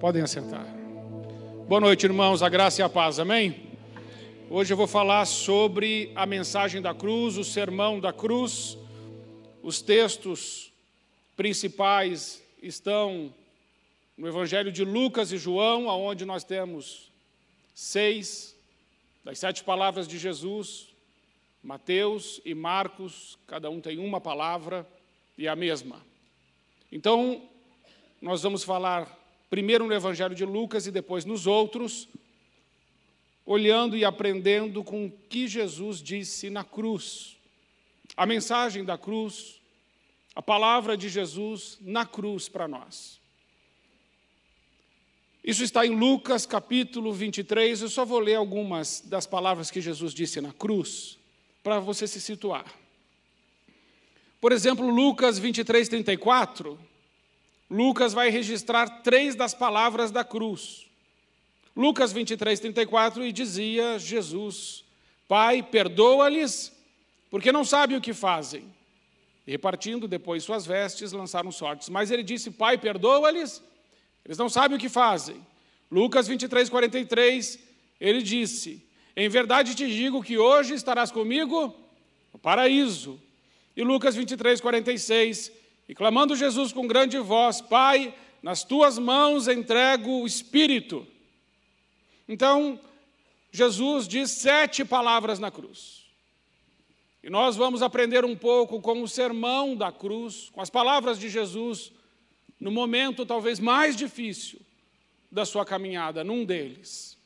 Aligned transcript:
Podem 0.00 0.22
assentar. 0.22 0.66
Boa 1.68 1.80
noite, 1.80 2.04
irmãos, 2.04 2.42
a 2.42 2.48
graça 2.48 2.82
e 2.82 2.84
a 2.84 2.88
paz, 2.88 3.18
amém? 3.18 3.70
Hoje 4.50 4.72
eu 4.72 4.76
vou 4.76 4.86
falar 4.86 5.24
sobre 5.24 6.12
a 6.14 6.26
mensagem 6.26 6.82
da 6.82 6.92
cruz, 6.92 7.38
o 7.38 7.44
sermão 7.44 8.00
da 8.00 8.12
cruz. 8.12 8.76
Os 9.62 9.80
textos 9.80 10.72
principais 11.36 12.42
estão 12.62 13.32
no 14.16 14.26
Evangelho 14.26 14.70
de 14.70 14.84
Lucas 14.84 15.32
e 15.32 15.38
João, 15.38 15.88
aonde 15.88 16.24
nós 16.24 16.44
temos 16.44 17.10
seis 17.74 18.54
das 19.24 19.38
sete 19.38 19.64
palavras 19.64 20.06
de 20.06 20.18
Jesus. 20.18 20.88
Mateus 21.62 22.40
e 22.44 22.52
Marcos, 22.54 23.38
cada 23.46 23.70
um 23.70 23.80
tem 23.80 23.98
uma 23.98 24.20
palavra 24.20 24.86
e 25.38 25.48
a 25.48 25.56
mesma. 25.56 25.96
Então, 26.92 27.42
nós 28.20 28.42
vamos 28.42 28.62
falar 28.62 29.23
primeiro 29.54 29.86
no 29.86 29.94
Evangelho 29.94 30.34
de 30.34 30.44
Lucas 30.44 30.84
e 30.84 30.90
depois 30.90 31.24
nos 31.24 31.46
outros, 31.46 32.08
olhando 33.46 33.96
e 33.96 34.04
aprendendo 34.04 34.82
com 34.82 35.06
o 35.06 35.10
que 35.28 35.46
Jesus 35.46 36.02
disse 36.02 36.50
na 36.50 36.64
cruz. 36.64 37.36
A 38.16 38.26
mensagem 38.26 38.84
da 38.84 38.98
cruz, 38.98 39.60
a 40.34 40.42
palavra 40.42 40.96
de 40.96 41.08
Jesus 41.08 41.78
na 41.80 42.04
cruz 42.04 42.48
para 42.48 42.66
nós. 42.66 43.20
Isso 45.44 45.62
está 45.62 45.86
em 45.86 45.94
Lucas 45.94 46.44
capítulo 46.46 47.12
23. 47.12 47.80
Eu 47.80 47.88
só 47.88 48.04
vou 48.04 48.18
ler 48.18 48.34
algumas 48.34 49.02
das 49.02 49.24
palavras 49.24 49.70
que 49.70 49.80
Jesus 49.80 50.12
disse 50.12 50.40
na 50.40 50.52
cruz, 50.52 51.16
para 51.62 51.78
você 51.78 52.08
se 52.08 52.20
situar. 52.20 52.66
Por 54.40 54.50
exemplo, 54.50 54.90
Lucas 54.90 55.38
23, 55.38 55.88
34 55.88 56.76
Lucas 57.70 58.12
vai 58.12 58.30
registrar 58.30 59.02
três 59.02 59.34
das 59.34 59.54
palavras 59.54 60.10
da 60.10 60.22
cruz. 60.24 60.86
Lucas 61.76 62.12
23, 62.12 62.60
34, 62.60 63.24
e 63.24 63.32
dizia 63.32 63.98
Jesus: 63.98 64.84
Pai, 65.26 65.62
perdoa-lhes, 65.62 66.72
porque 67.30 67.50
não 67.50 67.64
sabem 67.64 67.96
o 67.96 68.00
que 68.00 68.12
fazem. 68.12 68.64
E 69.46 69.50
repartindo 69.50 70.06
depois 70.06 70.44
suas 70.44 70.64
vestes, 70.64 71.12
lançaram 71.12 71.50
sortes. 71.50 71.88
Mas 71.88 72.10
ele 72.10 72.22
disse: 72.22 72.50
Pai, 72.50 72.78
perdoa-lhes, 72.78 73.62
eles 74.24 74.38
não 74.38 74.48
sabem 74.48 74.76
o 74.76 74.80
que 74.80 74.88
fazem. 74.88 75.44
Lucas 75.90 76.28
23, 76.28 76.68
43, 76.68 77.58
ele 78.00 78.22
disse: 78.22 78.86
Em 79.16 79.28
verdade 79.28 79.74
te 79.74 79.86
digo 79.86 80.22
que 80.22 80.38
hoje 80.38 80.74
estarás 80.74 81.10
comigo 81.10 81.74
no 82.32 82.38
paraíso. 82.38 83.20
E 83.76 83.82
Lucas 83.82 84.14
23, 84.14 84.60
46, 84.60 85.50
e 85.88 85.94
clamando 85.94 86.36
Jesus 86.36 86.72
com 86.72 86.86
grande 86.86 87.18
voz: 87.18 87.60
Pai, 87.60 88.14
nas 88.42 88.64
tuas 88.64 88.98
mãos 88.98 89.48
entrego 89.48 90.22
o 90.22 90.26
Espírito. 90.26 91.06
Então, 92.28 92.80
Jesus 93.52 94.08
diz 94.08 94.30
sete 94.30 94.84
palavras 94.84 95.38
na 95.38 95.50
cruz. 95.50 96.04
E 97.22 97.30
nós 97.30 97.56
vamos 97.56 97.82
aprender 97.82 98.24
um 98.24 98.36
pouco 98.36 98.80
com 98.80 99.02
o 99.02 99.08
sermão 99.08 99.74
da 99.74 99.90
cruz, 99.90 100.50
com 100.52 100.60
as 100.60 100.68
palavras 100.68 101.18
de 101.18 101.28
Jesus, 101.28 101.90
no 102.60 102.70
momento 102.70 103.24
talvez 103.24 103.58
mais 103.58 103.96
difícil 103.96 104.60
da 105.30 105.44
sua 105.44 105.64
caminhada, 105.64 106.22
num 106.22 106.44
deles. 106.44 107.16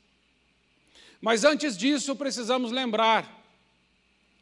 Mas 1.21 1.45
antes 1.45 1.77
disso, 1.77 2.15
precisamos 2.17 2.71
lembrar 2.71 3.39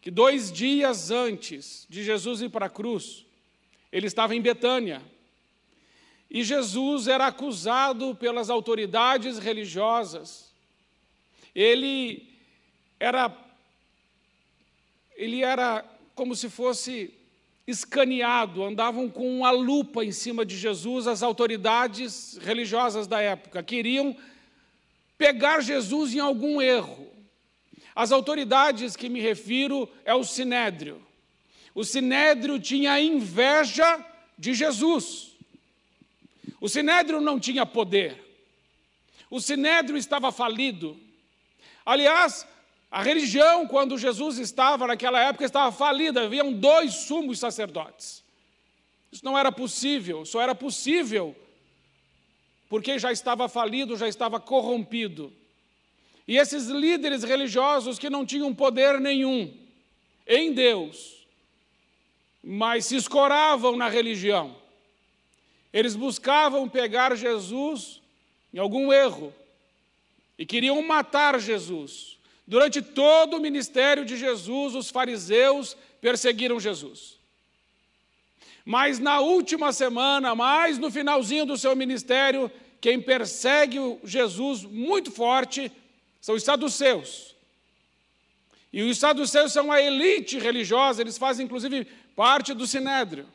que 0.01 0.11
dois 0.11 0.53
dias 0.53 1.11
antes 1.11 1.87
de 1.89 2.05
Jesus 2.05 2.43
ir 2.43 2.51
para 2.51 2.67
a 2.67 2.71
cruz, 2.71 3.26
ele 3.97 4.09
estava 4.09 4.37
em 4.37 4.43
Betânia. 4.43 5.01
E 6.31 6.45
Jesus 6.45 7.09
era 7.09 7.29
acusado 7.29 8.15
pelas 8.15 8.51
autoridades 8.51 9.39
religiosas. 9.39 10.53
Ele 11.55 12.29
era 13.01 13.35
ele 15.17 15.43
era 15.43 15.83
como 16.15 16.37
se 16.37 16.51
fosse 16.51 17.11
escaneado, 17.67 18.63
andavam 18.63 19.09
com 19.09 19.39
uma 19.39 19.51
lupa 19.51 20.05
em 20.05 20.13
cima 20.13 20.45
de 20.45 20.59
Jesus 20.59 21.07
as 21.07 21.23
autoridades 21.23 22.37
religiosas 22.43 23.07
da 23.07 23.23
época, 23.23 23.63
queriam 23.63 24.15
pegar 25.17 25.63
Jesus 25.63 26.15
em 26.15 26.21
algum 26.21 26.61
erro. 26.61 27.11
As 27.95 28.13
autoridades 28.13 28.95
que 28.95 29.09
me 29.09 29.21
refiro 29.23 29.89
é 30.05 30.15
o 30.15 30.23
sinédrio. 30.23 31.06
O 31.77 31.85
sinédrio 31.85 32.59
tinha 32.59 32.99
inveja 32.99 34.03
de 34.39 34.55
Jesus. 34.55 35.33
O 36.59 36.71
sinédrio 36.71 37.21
não 37.21 37.39
tinha 37.39 37.67
poder. 37.67 38.19
O 39.29 39.39
sinédrio 39.43 39.99
estava 39.99 40.33
falido. 40.33 40.99
Aliás, 41.85 42.47
a 42.91 43.03
religião, 43.03 43.69
quando 43.69 43.99
Jesus 43.99 44.39
estava 44.39 44.87
naquela 44.87 45.21
época, 45.21 45.45
estava 45.45 45.71
falida. 45.71 46.25
Haviam 46.25 46.51
dois 46.51 46.95
sumos 46.95 47.39
sacerdotes. 47.39 48.25
Isso 49.13 49.23
não 49.23 49.39
era 49.39 49.53
possível, 49.53 50.25
só 50.25 50.41
era 50.41 50.55
possível 50.55 51.37
porque 52.71 52.99
já 52.99 53.13
estava 53.13 53.51
falido, 53.51 53.99
já 53.99 54.09
estava 54.09 54.41
corrompido. 54.41 55.31
E 56.27 56.39
esses 56.39 56.69
líderes 56.69 57.23
religiosos 57.23 57.99
que 57.99 58.09
não 58.09 58.25
tinham 58.25 58.55
poder 58.55 58.99
nenhum 58.99 59.55
em 60.27 60.55
Deus, 60.55 61.16
mas 62.49 62.87
se 62.87 62.95
escoravam 62.95 63.77
na 63.77 63.89
religião. 63.89 64.55
Eles 65.73 65.97
buscavam 65.97 66.69
pegar 66.69 67.17
Jesus 67.17 68.01
em 68.55 68.59
algum 68.59 68.93
erro 68.93 69.35
e 70.39 70.47
queriam 70.47 70.81
matar 70.81 71.41
Jesus. 71.41 72.17
Durante 72.47 72.81
todo 72.81 73.37
o 73.37 73.41
ministério 73.41 74.05
de 74.05 74.17
Jesus, 74.17 74.77
os 74.77 74.91
fariseus 74.91 75.77
perseguiram 76.01 76.61
Jesus. 76.61 77.19
Mas 78.65 79.01
na 79.01 79.19
última 79.19 79.73
semana, 79.73 80.33
mais 80.37 80.79
no 80.79 80.89
finalzinho 80.89 81.47
do 81.47 81.59
seu 81.59 81.75
ministério, 81.75 82.49
quem 82.81 83.03
persegue 83.03 83.79
Jesus 84.05 84.63
muito 84.63 85.11
forte 85.11 85.73
são 86.21 86.37
os 86.37 86.45
saduceus. 86.45 87.35
E 88.73 88.83
os 88.83 88.99
saduceus 88.99 89.53
são 89.53 89.73
a 89.73 89.83
elite 89.83 90.39
religiosa, 90.39 91.03
eles 91.03 91.19
fazem 91.19 91.45
inclusive 91.45 91.89
parte 92.17 92.55
do 92.55 92.67
sinédrio. 92.67 93.27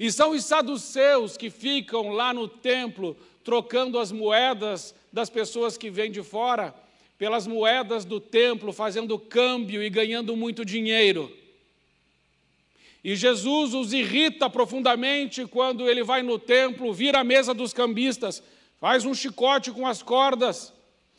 E 0.00 0.10
são 0.10 0.30
os 0.30 0.44
saduceus 0.44 1.36
que 1.36 1.50
ficam 1.50 2.08
lá 2.08 2.32
no 2.32 2.48
templo 2.48 3.16
trocando 3.44 3.98
as 3.98 4.10
moedas 4.10 4.94
das 5.12 5.28
pessoas 5.30 5.76
que 5.76 5.90
vêm 5.90 6.10
de 6.10 6.22
fora 6.22 6.74
pelas 7.18 7.46
moedas 7.46 8.04
do 8.04 8.18
templo, 8.18 8.72
fazendo 8.72 9.18
câmbio 9.18 9.82
e 9.82 9.90
ganhando 9.90 10.34
muito 10.34 10.64
dinheiro. 10.64 11.30
E 13.04 13.14
Jesus 13.14 13.74
os 13.74 13.92
irrita 13.92 14.48
profundamente 14.48 15.46
quando 15.46 15.88
ele 15.88 16.02
vai 16.02 16.22
no 16.22 16.38
templo, 16.38 16.92
vira 16.92 17.20
a 17.20 17.24
mesa 17.24 17.52
dos 17.52 17.72
cambistas, 17.72 18.42
faz 18.80 19.04
um 19.04 19.14
chicote 19.14 19.70
com 19.70 19.86
as 19.86 20.02
cordas 20.02 20.72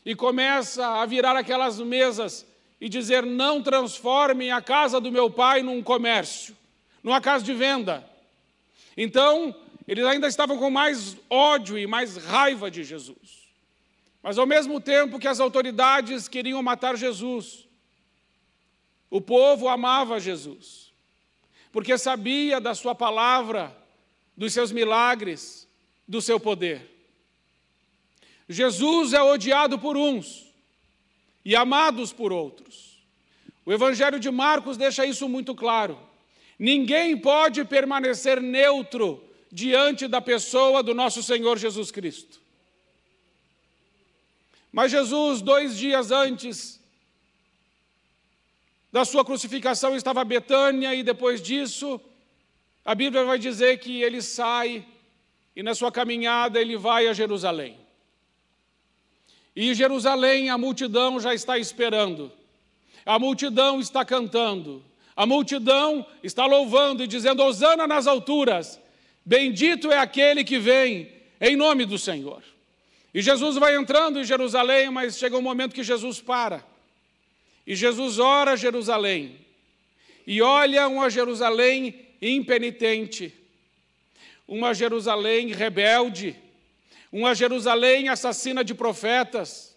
e 0.03 0.15
começa 0.15 0.85
a 0.85 1.05
virar 1.05 1.35
aquelas 1.37 1.79
mesas 1.79 2.45
e 2.79 2.89
dizer: 2.89 3.25
não 3.25 3.61
transformem 3.61 4.51
a 4.51 4.61
casa 4.61 4.99
do 4.99 5.11
meu 5.11 5.29
pai 5.29 5.61
num 5.61 5.81
comércio, 5.81 6.55
numa 7.03 7.21
casa 7.21 7.43
de 7.43 7.53
venda. 7.53 8.07
Então, 8.97 9.55
eles 9.87 10.05
ainda 10.05 10.27
estavam 10.27 10.57
com 10.57 10.69
mais 10.69 11.17
ódio 11.29 11.77
e 11.77 11.85
mais 11.85 12.17
raiva 12.17 12.71
de 12.71 12.83
Jesus. 12.83 13.45
Mas 14.23 14.37
ao 14.37 14.45
mesmo 14.45 14.81
tempo 14.81 15.19
que 15.19 15.27
as 15.27 15.39
autoridades 15.39 16.27
queriam 16.27 16.61
matar 16.63 16.97
Jesus, 16.97 17.67
o 19.09 19.21
povo 19.21 19.67
amava 19.69 20.19
Jesus, 20.19 20.91
porque 21.71 21.97
sabia 21.97 22.59
da 22.59 22.73
sua 22.73 22.95
palavra, 22.95 23.75
dos 24.35 24.51
seus 24.51 24.71
milagres, 24.71 25.67
do 26.07 26.21
seu 26.21 26.39
poder. 26.39 26.91
Jesus 28.49 29.13
é 29.13 29.21
odiado 29.21 29.77
por 29.77 29.95
uns, 29.95 30.51
e 31.45 31.55
amados 31.55 32.11
por 32.11 32.33
outros. 32.33 32.99
O 33.63 33.71
Evangelho 33.71 34.19
de 34.19 34.31
Marcos 34.31 34.75
deixa 34.75 35.05
isso 35.05 35.29
muito 35.29 35.53
claro. 35.53 35.97
Ninguém 36.57 37.15
pode 37.15 37.63
permanecer 37.63 38.41
neutro 38.41 39.23
diante 39.51 40.07
da 40.07 40.19
pessoa 40.19 40.81
do 40.81 40.95
nosso 40.95 41.21
Senhor 41.21 41.57
Jesus 41.57 41.91
Cristo. 41.91 42.41
Mas 44.71 44.91
Jesus, 44.91 45.41
dois 45.41 45.77
dias 45.77 46.11
antes 46.11 46.81
da 48.91 49.05
sua 49.05 49.23
crucificação, 49.23 49.95
estava 49.95 50.21
a 50.21 50.25
Betânia, 50.25 50.95
e 50.95 51.03
depois 51.03 51.41
disso, 51.41 51.99
a 52.83 52.95
Bíblia 52.95 53.23
vai 53.23 53.37
dizer 53.37 53.79
que 53.79 54.01
ele 54.01 54.21
sai 54.21 54.85
e 55.55 55.63
na 55.63 55.73
sua 55.73 55.91
caminhada 55.91 56.59
ele 56.59 56.77
vai 56.77 57.07
a 57.07 57.13
Jerusalém. 57.13 57.84
E 59.55 59.73
Jerusalém 59.73 60.49
a 60.49 60.57
multidão 60.57 61.19
já 61.19 61.33
está 61.33 61.57
esperando, 61.57 62.31
a 63.05 63.17
multidão 63.17 63.79
está 63.79 64.03
cantando, 64.03 64.83
a 65.15 65.25
multidão 65.25 66.05
está 66.21 66.45
louvando 66.45 67.03
e 67.03 67.07
dizendo: 67.07 67.41
Hosana 67.41 67.87
nas 67.87 68.05
alturas, 68.05 68.79
bendito 69.25 69.91
é 69.91 69.97
aquele 69.97 70.43
que 70.43 70.59
vem 70.59 71.09
em 71.39 71.55
nome 71.55 71.85
do 71.85 71.97
Senhor. 71.97 72.43
E 73.13 73.21
Jesus 73.21 73.55
vai 73.55 73.77
entrando 73.77 74.19
em 74.19 74.25
Jerusalém, 74.25 74.89
mas 74.89 75.17
chega 75.17 75.37
um 75.37 75.41
momento 75.41 75.73
que 75.73 75.83
Jesus 75.83 76.19
para. 76.19 76.65
E 77.65 77.73
Jesus 77.73 78.19
ora 78.19 78.57
Jerusalém. 78.57 79.39
E 80.27 80.41
olha 80.41 80.87
uma 80.89 81.09
Jerusalém 81.09 82.07
impenitente, 82.21 83.33
uma 84.45 84.73
Jerusalém 84.73 85.53
rebelde, 85.53 86.35
uma 87.15 87.33
Jerusalém 87.33 88.09
assassina 88.09 88.61
de 88.61 88.75
profetas, 88.75 89.73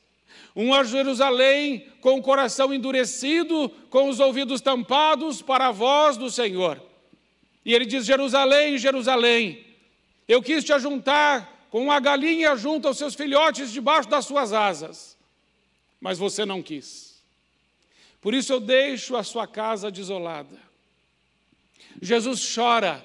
uma 0.56 0.82
Jerusalém 0.82 1.86
com 2.00 2.18
o 2.18 2.22
coração 2.22 2.74
endurecido, 2.74 3.68
com 3.90 4.08
os 4.08 4.18
ouvidos 4.18 4.60
tampados 4.60 5.40
para 5.40 5.68
a 5.68 5.70
voz 5.70 6.16
do 6.16 6.28
Senhor. 6.28 6.82
E 7.64 7.72
ele 7.72 7.86
diz: 7.86 8.04
Jerusalém, 8.04 8.76
Jerusalém, 8.76 9.64
eu 10.26 10.42
quis 10.42 10.64
te 10.64 10.72
ajuntar 10.72 11.68
com 11.70 11.80
uma 11.80 12.00
galinha 12.00 12.56
junto 12.56 12.88
aos 12.88 12.98
seus 12.98 13.14
filhotes 13.14 13.72
debaixo 13.72 14.08
das 14.08 14.24
suas 14.24 14.52
asas, 14.52 15.16
mas 16.00 16.18
você 16.18 16.44
não 16.44 16.60
quis. 16.60 17.22
Por 18.20 18.34
isso 18.34 18.52
eu 18.52 18.58
deixo 18.58 19.14
a 19.14 19.22
sua 19.22 19.46
casa 19.46 19.92
desolada. 19.92 20.58
Jesus 22.02 22.52
chora, 22.52 23.00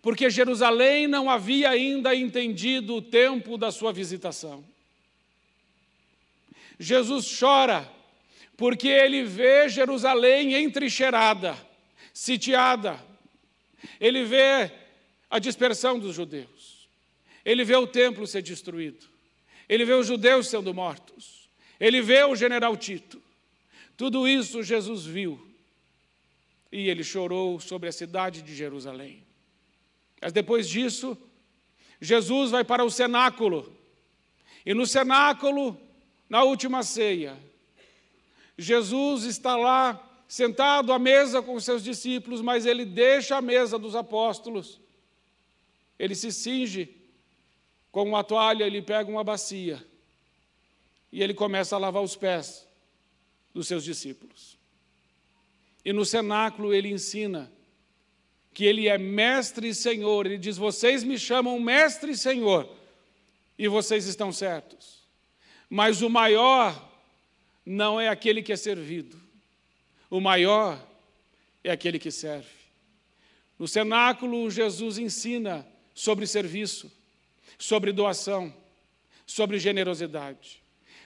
porque 0.00 0.30
Jerusalém 0.30 1.06
não 1.06 1.28
havia 1.28 1.70
ainda 1.70 2.14
entendido 2.14 2.96
o 2.96 3.02
tempo 3.02 3.58
da 3.58 3.72
sua 3.72 3.92
visitação. 3.92 4.64
Jesus 6.78 7.36
chora, 7.38 7.90
porque 8.56 8.88
ele 8.88 9.24
vê 9.24 9.68
Jerusalém 9.68 10.54
entrincheirada, 10.54 11.58
sitiada, 12.12 13.02
ele 14.00 14.24
vê 14.24 14.70
a 15.30 15.38
dispersão 15.38 15.98
dos 15.98 16.14
judeus. 16.14 16.88
Ele 17.44 17.64
vê 17.64 17.76
o 17.76 17.86
templo 17.86 18.26
ser 18.26 18.42
destruído. 18.42 19.06
Ele 19.68 19.84
vê 19.84 19.94
os 19.94 20.06
judeus 20.06 20.48
sendo 20.48 20.72
mortos. 20.72 21.48
Ele 21.78 22.00
vê 22.00 22.22
o 22.24 22.36
general 22.36 22.76
Tito. 22.76 23.20
Tudo 23.96 24.26
isso 24.28 24.62
Jesus 24.62 25.04
viu. 25.04 25.44
E 26.70 26.88
ele 26.88 27.02
chorou 27.02 27.58
sobre 27.58 27.88
a 27.88 27.92
cidade 27.92 28.42
de 28.42 28.54
Jerusalém. 28.54 29.27
Mas 30.20 30.32
depois 30.32 30.68
disso, 30.68 31.16
Jesus 32.00 32.50
vai 32.50 32.64
para 32.64 32.84
o 32.84 32.90
cenáculo. 32.90 33.72
E 34.64 34.74
no 34.74 34.86
cenáculo, 34.86 35.80
na 36.28 36.42
última 36.42 36.82
ceia, 36.82 37.36
Jesus 38.56 39.24
está 39.24 39.56
lá 39.56 40.04
sentado 40.26 40.92
à 40.92 40.98
mesa 40.98 41.40
com 41.40 41.58
seus 41.58 41.82
discípulos, 41.82 42.42
mas 42.42 42.66
ele 42.66 42.84
deixa 42.84 43.36
a 43.36 43.42
mesa 43.42 43.78
dos 43.78 43.96
apóstolos. 43.96 44.80
Ele 45.98 46.14
se 46.14 46.30
cinge 46.30 46.94
com 47.90 48.04
uma 48.04 48.22
toalha, 48.22 48.64
ele 48.64 48.82
pega 48.82 49.10
uma 49.10 49.24
bacia 49.24 49.84
e 51.10 51.22
ele 51.22 51.34
começa 51.34 51.74
a 51.74 51.78
lavar 51.78 52.02
os 52.02 52.14
pés 52.14 52.68
dos 53.54 53.66
seus 53.66 53.82
discípulos. 53.82 54.58
E 55.84 55.92
no 55.92 56.04
cenáculo 56.04 56.74
ele 56.74 56.90
ensina 56.90 57.50
que 58.58 58.64
ele 58.64 58.88
é 58.88 58.98
mestre 58.98 59.68
e 59.68 59.74
senhor. 59.74 60.26
Ele 60.26 60.36
diz: 60.36 60.56
Vocês 60.56 61.04
me 61.04 61.16
chamam 61.16 61.60
mestre 61.60 62.10
e 62.10 62.16
senhor, 62.16 62.68
e 63.56 63.68
vocês 63.68 64.08
estão 64.08 64.32
certos. 64.32 65.06
Mas 65.70 66.02
o 66.02 66.10
maior 66.10 66.90
não 67.64 68.00
é 68.00 68.08
aquele 68.08 68.42
que 68.42 68.52
é 68.52 68.56
servido, 68.56 69.16
o 70.10 70.20
maior 70.20 70.84
é 71.62 71.70
aquele 71.70 72.00
que 72.00 72.10
serve. 72.10 72.48
No 73.56 73.68
cenáculo, 73.68 74.50
Jesus 74.50 74.98
ensina 74.98 75.64
sobre 75.94 76.26
serviço 76.26 76.90
sobre 77.56 77.92
doação, 77.92 78.52
sobre 79.24 79.58
generosidade. 79.60 80.60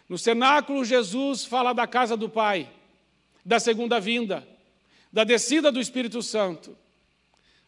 No 0.09 0.17
cenáculo, 0.17 0.87
Jesus 0.87 1.45
fala 1.45 1.75
da 1.75 1.87
casa 1.87 2.17
do 2.17 2.31
Pai, 2.31 2.71
da 3.45 3.61
segunda 3.61 4.01
vinda, 4.01 4.49
da 5.13 5.23
descida 5.23 5.71
do 5.71 5.81
Espírito 5.81 6.23
Santo. 6.23 6.82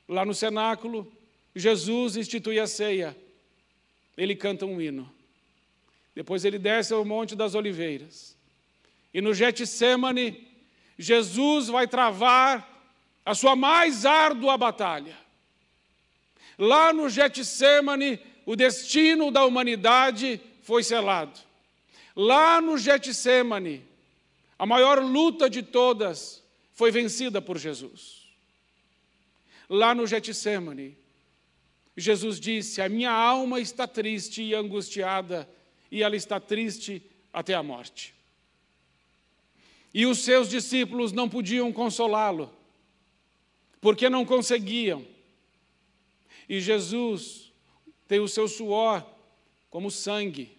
Lá 0.09 0.25
no 0.25 0.35
cenáculo, 0.35 1.11
Jesus 1.55 2.17
institui 2.17 2.59
a 2.59 2.67
ceia. 2.67 3.17
Ele 4.17 4.35
canta 4.35 4.67
um 4.67 4.81
hino. 4.81 5.11
Depois 6.15 6.45
ele 6.45 6.59
desce 6.59 6.93
ao 6.93 7.05
Monte 7.05 7.35
das 7.35 7.55
Oliveiras. 7.55 8.37
E 9.13 9.21
no 9.21 9.35
Getsemane, 9.35 10.49
Jesus 10.99 11.69
vai 11.69 11.87
travar 11.89 12.71
a 13.25 13.35
sua 13.35 13.57
mais 13.57 14.05
árdua 14.05 14.57
batalha. 14.57 15.17
Lá 16.59 16.93
no 16.93 17.09
Getsemane, 17.09 18.21
o 18.47 18.55
destino 18.55 19.31
da 19.31 19.45
humanidade 19.45 20.41
foi 20.63 20.83
selado. 20.83 21.41
Lá 22.15 22.61
no 22.61 22.79
Getsemane, 22.79 23.85
a 24.59 24.65
maior 24.65 25.03
luta 25.03 25.51
de 25.51 25.63
todas 25.63 26.43
foi 26.73 26.91
vencida 26.91 27.43
por 27.43 27.59
Jesus. 27.59 28.24
Lá 29.69 29.95
no 29.95 30.07
Getsemane, 30.07 30.97
Jesus 31.97 32.41
disse: 32.41 32.83
A 32.83 32.89
minha 32.89 33.11
alma 33.11 33.61
está 33.61 33.87
triste 33.87 34.43
e 34.43 34.55
angustiada, 34.55 35.49
e 35.91 36.03
ela 36.03 36.17
está 36.17 36.41
triste 36.41 37.03
até 37.33 37.55
a 37.55 37.63
morte. 37.63 38.15
E 39.93 40.07
os 40.07 40.19
seus 40.19 40.49
discípulos 40.49 41.13
não 41.13 41.29
podiam 41.29 41.73
consolá-lo, 41.73 42.53
porque 43.81 44.11
não 44.11 44.25
conseguiam. 44.25 45.07
E 46.49 46.61
Jesus 46.61 47.53
tem 48.09 48.19
o 48.19 48.29
seu 48.29 48.49
suor 48.49 49.07
como 49.71 49.91
sangue, 49.91 50.59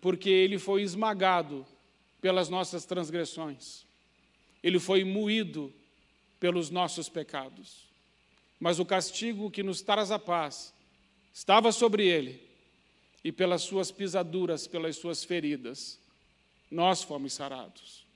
porque 0.00 0.28
ele 0.28 0.58
foi 0.58 0.82
esmagado 0.82 1.66
pelas 2.20 2.48
nossas 2.48 2.84
transgressões, 2.84 3.86
ele 4.62 4.78
foi 4.78 5.04
moído 5.04 5.72
pelos 6.38 6.70
nossos 6.70 7.08
pecados. 7.08 7.87
Mas 8.58 8.78
o 8.78 8.84
castigo 8.84 9.50
que 9.50 9.62
nos 9.62 9.82
traz 9.82 10.10
a 10.10 10.18
paz 10.18 10.74
estava 11.32 11.70
sobre 11.70 12.06
ele, 12.06 12.48
e 13.22 13.32
pelas 13.32 13.62
suas 13.62 13.90
pisaduras, 13.90 14.66
pelas 14.66 14.96
suas 14.96 15.24
feridas, 15.24 15.98
nós 16.70 17.02
fomos 17.02 17.32
sarados. 17.32 18.06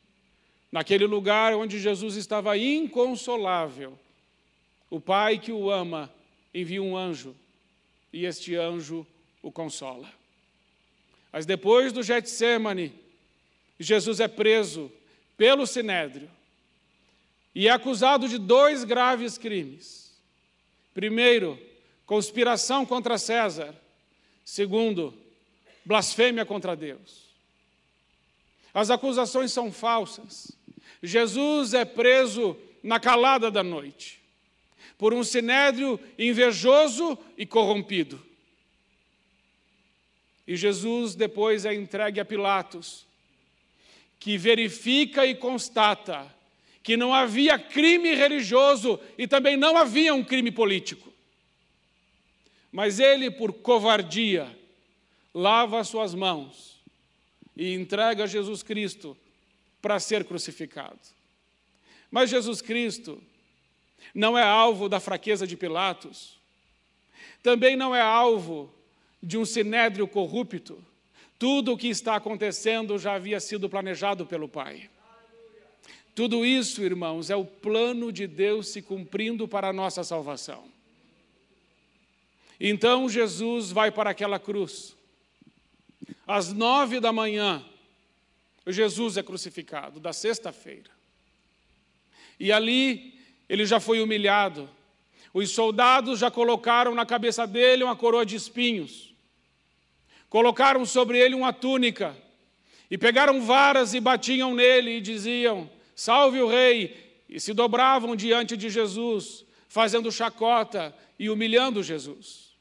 Naquele 0.70 1.06
lugar 1.06 1.54
onde 1.54 1.78
Jesus 1.78 2.16
estava 2.16 2.56
inconsolável, 2.56 3.98
o 4.88 5.00
Pai 5.00 5.38
que 5.38 5.52
o 5.52 5.70
ama 5.70 6.12
envia 6.54 6.82
um 6.82 6.96
anjo 6.96 7.34
e 8.12 8.24
este 8.24 8.56
anjo 8.56 9.06
o 9.42 9.50
consola. 9.50 10.10
Mas 11.32 11.46
depois 11.46 11.92
do 11.92 12.02
Getsemane, 12.02 12.92
Jesus 13.78 14.20
é 14.20 14.28
preso 14.28 14.92
pelo 15.36 15.66
Sinédrio 15.66 16.30
e 17.54 17.68
é 17.68 17.70
acusado 17.70 18.28
de 18.28 18.38
dois 18.38 18.84
graves 18.84 19.36
crimes. 19.36 20.11
Primeiro, 20.94 21.58
conspiração 22.06 22.84
contra 22.84 23.18
César. 23.18 23.74
Segundo, 24.44 25.14
blasfêmia 25.84 26.44
contra 26.44 26.76
Deus. 26.76 27.30
As 28.74 28.90
acusações 28.90 29.52
são 29.52 29.72
falsas. 29.72 30.52
Jesus 31.02 31.74
é 31.74 31.84
preso 31.84 32.56
na 32.82 32.98
calada 32.98 33.50
da 33.50 33.62
noite 33.62 34.22
por 35.02 35.12
um 35.12 35.24
sinédrio 35.24 35.98
invejoso 36.16 37.18
e 37.36 37.44
corrompido. 37.44 38.24
E 40.46 40.56
Jesus 40.56 41.16
depois 41.16 41.64
é 41.64 41.74
entregue 41.74 42.20
a 42.20 42.24
Pilatos, 42.24 43.04
que 44.20 44.38
verifica 44.38 45.26
e 45.26 45.34
constata 45.34 46.32
que 46.82 46.96
não 46.96 47.14
havia 47.14 47.58
crime 47.58 48.14
religioso 48.14 48.98
e 49.16 49.26
também 49.26 49.56
não 49.56 49.76
havia 49.76 50.14
um 50.14 50.24
crime 50.24 50.50
político. 50.50 51.12
Mas 52.70 52.98
ele, 52.98 53.30
por 53.30 53.52
covardia, 53.52 54.48
lava 55.34 55.80
as 55.80 55.88
suas 55.88 56.14
mãos 56.14 56.80
e 57.56 57.74
entrega 57.74 58.26
Jesus 58.26 58.62
Cristo 58.62 59.16
para 59.80 60.00
ser 60.00 60.24
crucificado. 60.24 60.98
Mas 62.10 62.30
Jesus 62.30 62.60
Cristo 62.60 63.22
não 64.14 64.36
é 64.36 64.42
alvo 64.42 64.88
da 64.88 64.98
fraqueza 65.00 65.46
de 65.46 65.56
Pilatos, 65.56 66.38
também 67.42 67.76
não 67.76 67.94
é 67.94 68.00
alvo 68.00 68.72
de 69.22 69.38
um 69.38 69.44
sinédrio 69.44 70.06
corrupto. 70.08 70.82
Tudo 71.38 71.72
o 71.72 71.76
que 71.76 71.88
está 71.88 72.16
acontecendo 72.16 72.98
já 72.98 73.14
havia 73.14 73.40
sido 73.40 73.68
planejado 73.68 74.26
pelo 74.26 74.48
Pai. 74.48 74.88
Tudo 76.14 76.44
isso, 76.44 76.82
irmãos, 76.82 77.30
é 77.30 77.36
o 77.36 77.44
plano 77.44 78.12
de 78.12 78.26
Deus 78.26 78.68
se 78.68 78.82
cumprindo 78.82 79.48
para 79.48 79.68
a 79.68 79.72
nossa 79.72 80.04
salvação. 80.04 80.64
Então 82.60 83.08
Jesus 83.08 83.72
vai 83.72 83.90
para 83.90 84.10
aquela 84.10 84.38
cruz. 84.38 84.94
Às 86.26 86.52
nove 86.52 87.00
da 87.00 87.12
manhã, 87.12 87.64
Jesus 88.66 89.16
é 89.16 89.22
crucificado, 89.22 89.98
da 89.98 90.12
sexta-feira. 90.12 90.90
E 92.38 92.52
ali 92.52 93.18
ele 93.48 93.66
já 93.66 93.80
foi 93.80 94.00
humilhado. 94.00 94.68
Os 95.32 95.50
soldados 95.50 96.18
já 96.18 96.30
colocaram 96.30 96.94
na 96.94 97.06
cabeça 97.06 97.46
dele 97.46 97.84
uma 97.84 97.96
coroa 97.96 98.24
de 98.24 98.36
espinhos. 98.36 99.12
colocaram 100.28 100.86
sobre 100.86 101.18
ele 101.18 101.34
uma 101.34 101.52
túnica, 101.52 102.16
e 102.90 102.96
pegaram 102.96 103.42
varas 103.42 103.92
e 103.92 104.00
batiam 104.00 104.54
nele 104.54 104.96
e 104.96 105.00
diziam: 105.00 105.68
Salve 105.94 106.40
o 106.40 106.48
rei! 106.48 107.24
E 107.28 107.40
se 107.40 107.54
dobravam 107.54 108.14
diante 108.14 108.56
de 108.56 108.68
Jesus, 108.68 109.44
fazendo 109.68 110.12
chacota 110.12 110.94
e 111.18 111.30
humilhando 111.30 111.82
Jesus. 111.82 112.52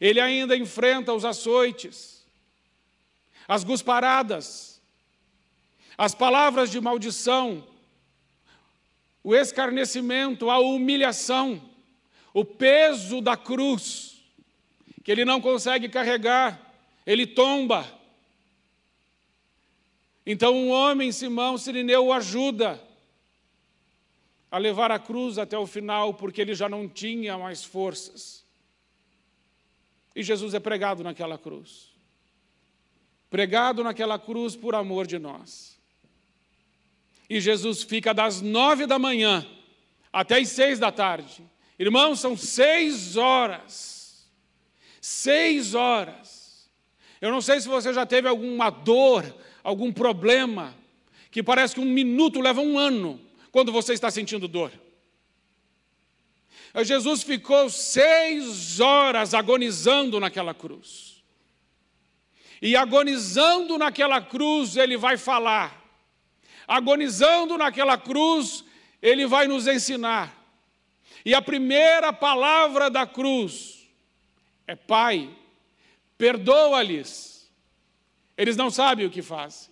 Ele 0.00 0.20
ainda 0.20 0.56
enfrenta 0.56 1.12
os 1.12 1.24
açoites, 1.24 2.26
as 3.46 3.62
gusparadas, 3.62 4.80
as 5.96 6.14
palavras 6.14 6.70
de 6.70 6.80
maldição, 6.80 7.64
o 9.22 9.34
escarnecimento, 9.34 10.50
a 10.50 10.58
humilhação, 10.58 11.62
o 12.32 12.44
peso 12.44 13.20
da 13.20 13.36
cruz, 13.36 14.22
que 15.02 15.10
ele 15.10 15.24
não 15.24 15.40
consegue 15.40 15.88
carregar, 15.88 16.60
ele 17.06 17.26
tomba. 17.26 17.97
Então 20.30 20.54
um 20.54 20.68
homem, 20.68 21.10
Simão 21.10 21.56
Sirineu, 21.56 22.04
o 22.04 22.12
ajuda 22.12 22.78
a 24.50 24.58
levar 24.58 24.92
a 24.92 24.98
cruz 24.98 25.38
até 25.38 25.56
o 25.56 25.66
final, 25.66 26.12
porque 26.12 26.42
ele 26.42 26.54
já 26.54 26.68
não 26.68 26.86
tinha 26.86 27.38
mais 27.38 27.64
forças. 27.64 28.44
E 30.14 30.22
Jesus 30.22 30.52
é 30.52 30.60
pregado 30.60 31.02
naquela 31.02 31.38
cruz. 31.38 31.88
Pregado 33.30 33.82
naquela 33.82 34.18
cruz 34.18 34.54
por 34.54 34.74
amor 34.74 35.06
de 35.06 35.18
nós. 35.18 35.78
E 37.30 37.40
Jesus 37.40 37.82
fica 37.82 38.12
das 38.12 38.42
nove 38.42 38.86
da 38.86 38.98
manhã 38.98 39.48
até 40.12 40.40
as 40.40 40.50
seis 40.50 40.78
da 40.78 40.92
tarde. 40.92 41.42
Irmãos, 41.78 42.20
são 42.20 42.36
seis 42.36 43.16
horas. 43.16 44.28
Seis 45.00 45.72
horas. 45.72 46.68
Eu 47.18 47.30
não 47.30 47.40
sei 47.40 47.62
se 47.62 47.66
você 47.66 47.94
já 47.94 48.04
teve 48.04 48.28
alguma 48.28 48.68
dor, 48.68 49.24
algum 49.68 49.92
problema, 49.92 50.74
que 51.30 51.42
parece 51.42 51.74
que 51.74 51.80
um 51.80 51.84
minuto 51.84 52.40
leva 52.40 52.60
um 52.60 52.78
ano 52.78 53.20
quando 53.52 53.70
você 53.70 53.92
está 53.92 54.10
sentindo 54.10 54.48
dor. 54.48 54.72
Jesus 56.82 57.22
ficou 57.22 57.68
seis 57.68 58.80
horas 58.80 59.34
agonizando 59.34 60.18
naquela 60.18 60.54
cruz. 60.54 61.22
E 62.62 62.74
agonizando 62.76 63.76
naquela 63.76 64.22
cruz, 64.22 64.74
ele 64.76 64.96
vai 64.96 65.18
falar. 65.18 65.84
Agonizando 66.66 67.58
naquela 67.58 67.98
cruz, 67.98 68.64
ele 69.02 69.26
vai 69.26 69.46
nos 69.46 69.66
ensinar. 69.66 70.34
E 71.24 71.34
a 71.34 71.42
primeira 71.42 72.10
palavra 72.10 72.88
da 72.88 73.06
cruz 73.06 73.86
é: 74.66 74.74
Pai, 74.74 75.28
perdoa-lhes. 76.16 77.37
Eles 78.38 78.56
não 78.56 78.70
sabem 78.70 79.04
o 79.04 79.10
que 79.10 79.20
fazem. 79.20 79.68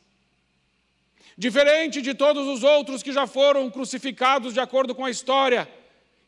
Diferente 1.39 2.03
de 2.03 2.13
todos 2.15 2.49
os 2.49 2.65
outros 2.65 3.01
que 3.01 3.13
já 3.13 3.27
foram 3.27 3.71
crucificados 3.71 4.53
de 4.53 4.59
acordo 4.59 4.93
com 4.93 5.05
a 5.05 5.11
história, 5.11 5.71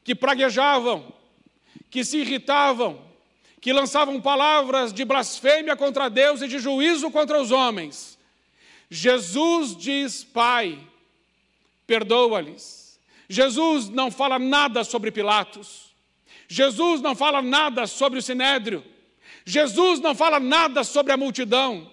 que 0.04 0.14
praguejavam, 0.14 1.12
que 1.90 2.04
se 2.04 2.18
irritavam, 2.18 3.02
que 3.60 3.72
lançavam 3.72 4.20
palavras 4.20 4.92
de 4.92 5.04
blasfêmia 5.04 5.74
contra 5.74 6.08
Deus 6.08 6.40
e 6.40 6.46
de 6.46 6.60
juízo 6.60 7.10
contra 7.10 7.42
os 7.42 7.50
homens. 7.50 8.16
Jesus 8.88 9.76
diz: 9.76 10.22
Pai, 10.22 10.78
perdoa-lhes. 11.86 13.00
Jesus 13.28 13.88
não 13.88 14.10
fala 14.10 14.38
nada 14.38 14.84
sobre 14.84 15.10
Pilatos. 15.10 15.88
Jesus 16.46 17.00
não 17.00 17.16
fala 17.16 17.42
nada 17.42 17.86
sobre 17.86 18.20
o 18.20 18.22
sinédrio. 18.22 18.84
Jesus 19.44 20.00
não 20.00 20.14
fala 20.14 20.38
nada 20.38 20.84
sobre 20.84 21.12
a 21.12 21.16
multidão. 21.16 21.90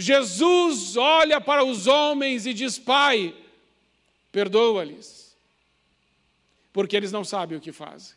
Jesus 0.00 0.96
olha 0.96 1.40
para 1.42 1.62
os 1.62 1.86
homens 1.86 2.46
e 2.46 2.54
diz: 2.54 2.78
Pai, 2.78 3.34
perdoa-lhes, 4.32 5.36
porque 6.72 6.96
eles 6.96 7.12
não 7.12 7.22
sabem 7.22 7.58
o 7.58 7.60
que 7.60 7.70
fazem. 7.70 8.16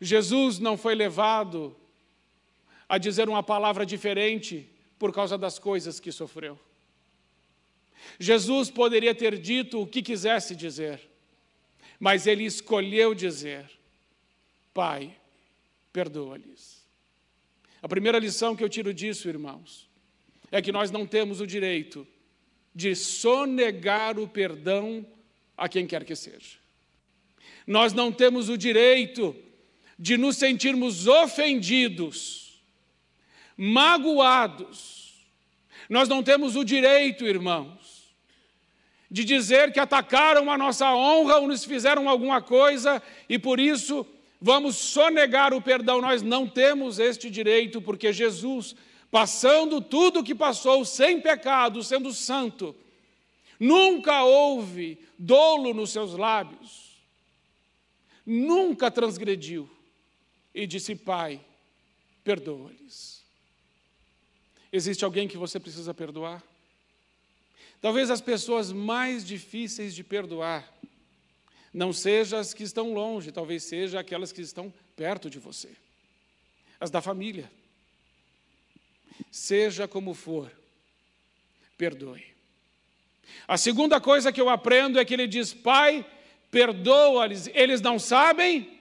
Jesus 0.00 0.58
não 0.58 0.76
foi 0.78 0.94
levado 0.94 1.76
a 2.88 2.96
dizer 2.96 3.28
uma 3.28 3.42
palavra 3.42 3.84
diferente 3.84 4.66
por 4.98 5.12
causa 5.12 5.36
das 5.36 5.58
coisas 5.58 6.00
que 6.00 6.10
sofreu. 6.10 6.58
Jesus 8.18 8.70
poderia 8.70 9.14
ter 9.14 9.38
dito 9.38 9.82
o 9.82 9.86
que 9.86 10.00
quisesse 10.00 10.56
dizer, 10.56 10.98
mas 12.00 12.26
ele 12.26 12.44
escolheu 12.44 13.14
dizer: 13.14 13.70
Pai, 14.72 15.14
perdoa-lhes. 15.92 16.81
A 17.82 17.88
primeira 17.88 18.18
lição 18.20 18.54
que 18.54 18.62
eu 18.62 18.68
tiro 18.68 18.94
disso, 18.94 19.28
irmãos, 19.28 19.90
é 20.52 20.62
que 20.62 20.70
nós 20.70 20.92
não 20.92 21.04
temos 21.04 21.40
o 21.40 21.46
direito 21.46 22.06
de 22.72 22.94
sonegar 22.94 24.20
o 24.20 24.28
perdão 24.28 25.04
a 25.56 25.68
quem 25.68 25.84
quer 25.84 26.04
que 26.04 26.14
seja. 26.14 26.58
Nós 27.66 27.92
não 27.92 28.12
temos 28.12 28.48
o 28.48 28.56
direito 28.56 29.34
de 29.98 30.16
nos 30.16 30.36
sentirmos 30.36 31.08
ofendidos, 31.08 32.62
magoados. 33.56 35.26
Nós 35.88 36.08
não 36.08 36.22
temos 36.22 36.54
o 36.54 36.64
direito, 36.64 37.26
irmãos, 37.26 38.14
de 39.10 39.24
dizer 39.24 39.72
que 39.72 39.80
atacaram 39.80 40.50
a 40.50 40.56
nossa 40.56 40.94
honra 40.94 41.36
ou 41.36 41.48
nos 41.48 41.64
fizeram 41.64 42.08
alguma 42.08 42.40
coisa 42.40 43.02
e 43.28 43.38
por 43.38 43.60
isso 43.60 44.06
vamos 44.42 44.76
sonegar 44.76 45.54
o 45.54 45.62
perdão. 45.62 46.00
Nós 46.00 46.20
não 46.20 46.48
temos 46.48 46.98
este 46.98 47.30
direito, 47.30 47.80
porque 47.80 48.12
Jesus, 48.12 48.74
passando 49.10 49.80
tudo 49.80 50.20
o 50.20 50.24
que 50.24 50.34
passou, 50.34 50.84
sem 50.84 51.20
pecado, 51.20 51.82
sendo 51.82 52.12
santo, 52.12 52.74
nunca 53.58 54.24
houve 54.24 54.98
dolo 55.16 55.72
nos 55.72 55.90
seus 55.90 56.14
lábios, 56.14 56.96
nunca 58.26 58.90
transgrediu, 58.90 59.70
e 60.52 60.66
disse: 60.66 60.96
Pai, 60.96 61.40
perdoa-lhes. 62.24 63.22
Existe 64.72 65.04
alguém 65.04 65.28
que 65.28 65.36
você 65.36 65.60
precisa 65.60 65.94
perdoar? 65.94 66.42
Talvez 67.80 68.10
as 68.10 68.20
pessoas 68.20 68.72
mais 68.72 69.24
difíceis 69.24 69.94
de 69.94 70.02
perdoar 70.02 70.71
não 71.72 71.92
seja 71.92 72.38
as 72.38 72.52
que 72.52 72.62
estão 72.62 72.92
longe, 72.92 73.32
talvez 73.32 73.62
seja 73.64 73.98
aquelas 73.98 74.30
que 74.30 74.42
estão 74.42 74.72
perto 74.94 75.30
de 75.30 75.38
você. 75.38 75.70
As 76.78 76.90
da 76.90 77.00
família. 77.00 77.50
Seja 79.30 79.88
como 79.88 80.12
for, 80.12 80.52
perdoe. 81.78 82.24
A 83.48 83.56
segunda 83.56 84.00
coisa 84.00 84.30
que 84.32 84.40
eu 84.40 84.50
aprendo 84.50 84.98
é 84.98 85.04
que 85.04 85.14
ele 85.14 85.26
diz: 85.26 85.54
Pai, 85.54 86.04
perdoa-lhes, 86.50 87.48
eles 87.54 87.80
não 87.80 87.98
sabem 87.98 88.78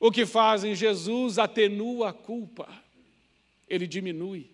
o 0.00 0.10
que 0.10 0.26
fazem. 0.26 0.74
Jesus 0.74 1.38
atenua 1.38 2.10
a 2.10 2.12
culpa, 2.12 2.68
ele 3.68 3.86
diminui. 3.86 4.50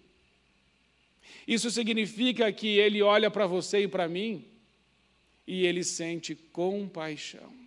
Isso 1.46 1.70
significa 1.70 2.52
que 2.52 2.78
ele 2.78 3.00
olha 3.00 3.30
para 3.30 3.46
você 3.46 3.84
e 3.84 3.88
para 3.88 4.06
mim 4.06 4.44
e 5.46 5.66
ele 5.66 5.82
sente 5.82 6.34
compaixão 6.34 7.61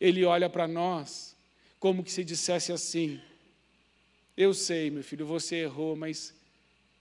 ele 0.00 0.24
olha 0.24 0.48
para 0.48 0.66
nós 0.68 1.34
como 1.78 2.02
que 2.04 2.12
se 2.12 2.24
dissesse 2.24 2.72
assim: 2.72 3.20
Eu 4.36 4.52
sei, 4.52 4.90
meu 4.90 5.02
filho, 5.02 5.26
você 5.26 5.56
errou, 5.56 5.96
mas 5.96 6.34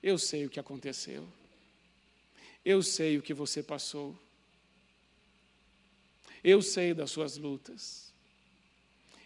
eu 0.02 0.18
sei 0.18 0.46
o 0.46 0.50
que 0.50 0.60
aconteceu. 0.60 1.28
Eu 2.64 2.82
sei 2.82 3.18
o 3.18 3.22
que 3.22 3.34
você 3.34 3.62
passou. 3.62 4.18
Eu 6.44 6.62
sei 6.62 6.94
das 6.94 7.12
suas 7.12 7.38
lutas. 7.38 8.14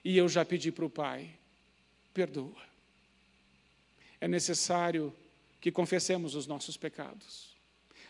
E 0.03 0.17
eu 0.17 0.27
já 0.29 0.45
pedi 0.45 0.71
para 0.71 0.85
o 0.85 0.89
Pai: 0.89 1.29
perdoa. 2.13 2.69
É 4.21 4.27
necessário 4.27 5.13
que 5.61 5.71
confessemos 5.71 6.35
os 6.35 6.47
nossos 6.47 6.77
pecados. 6.77 7.48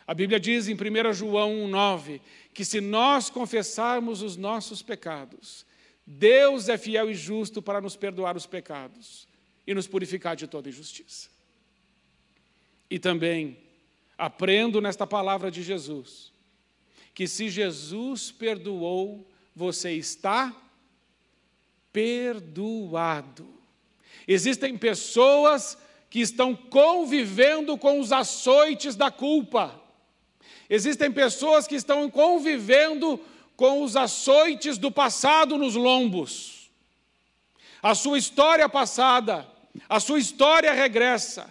A 0.09 0.13
Bíblia 0.15 0.39
diz 0.39 0.67
em 0.67 0.73
1 0.73 1.13
João 1.13 1.69
1,9 1.69 2.19
que 2.51 2.65
se 2.65 2.81
nós 2.81 3.29
confessarmos 3.29 4.23
os 4.23 4.35
nossos 4.35 4.81
pecados, 4.81 5.67
Deus 6.03 6.67
é 6.67 6.79
fiel 6.79 7.11
e 7.11 7.13
justo 7.13 7.61
para 7.61 7.79
nos 7.79 7.95
perdoar 7.95 8.35
os 8.35 8.47
pecados 8.47 9.27
e 9.67 9.73
nos 9.75 9.85
purificar 9.85 10.35
de 10.35 10.47
toda 10.47 10.67
injustiça. 10.67 11.29
E 12.89 12.97
também 12.97 13.55
aprendo 14.17 14.81
nesta 14.81 15.05
palavra 15.05 15.51
de 15.51 15.61
Jesus 15.61 16.31
que 17.13 17.27
se 17.27 17.47
Jesus 17.47 18.31
perdoou, 18.31 19.23
você 19.55 19.91
está 19.91 20.59
perdoado. 21.93 23.47
Existem 24.27 24.75
pessoas 24.75 25.77
que 26.09 26.19
estão 26.19 26.55
convivendo 26.55 27.77
com 27.77 27.99
os 27.99 28.11
açoites 28.11 28.95
da 28.95 29.11
culpa. 29.11 29.87
Existem 30.69 31.11
pessoas 31.11 31.65
que 31.65 31.75
estão 31.75 32.09
convivendo 32.09 33.19
com 33.55 33.83
os 33.83 33.95
açoites 33.95 34.77
do 34.77 34.91
passado 34.91 35.57
nos 35.57 35.75
lombos. 35.75 36.69
a 37.81 37.95
sua 37.95 38.17
história 38.17 38.67
passada, 38.67 39.47
a 39.87 39.99
sua 39.99 40.19
história 40.19 40.71
regressa, 40.73 41.49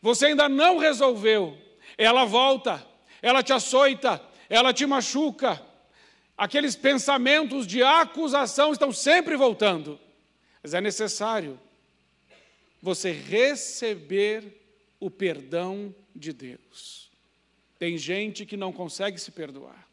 você 0.00 0.26
ainda 0.26 0.48
não 0.48 0.78
resolveu, 0.78 1.56
ela 1.96 2.24
volta, 2.24 2.84
ela 3.20 3.42
te 3.42 3.52
açoita, 3.52 4.20
ela 4.48 4.72
te 4.72 4.86
machuca, 4.86 5.60
aqueles 6.36 6.74
pensamentos 6.74 7.66
de 7.66 7.82
acusação 7.82 8.72
estão 8.72 8.92
sempre 8.92 9.36
voltando, 9.36 10.00
mas 10.62 10.72
é 10.72 10.80
necessário 10.80 11.60
você 12.80 13.10
receber 13.10 14.58
o 14.98 15.10
perdão 15.10 15.94
de 16.14 16.32
Deus. 16.32 17.07
Tem 17.78 17.96
gente 17.96 18.44
que 18.44 18.56
não 18.56 18.72
consegue 18.72 19.18
se 19.18 19.30
perdoar, 19.30 19.86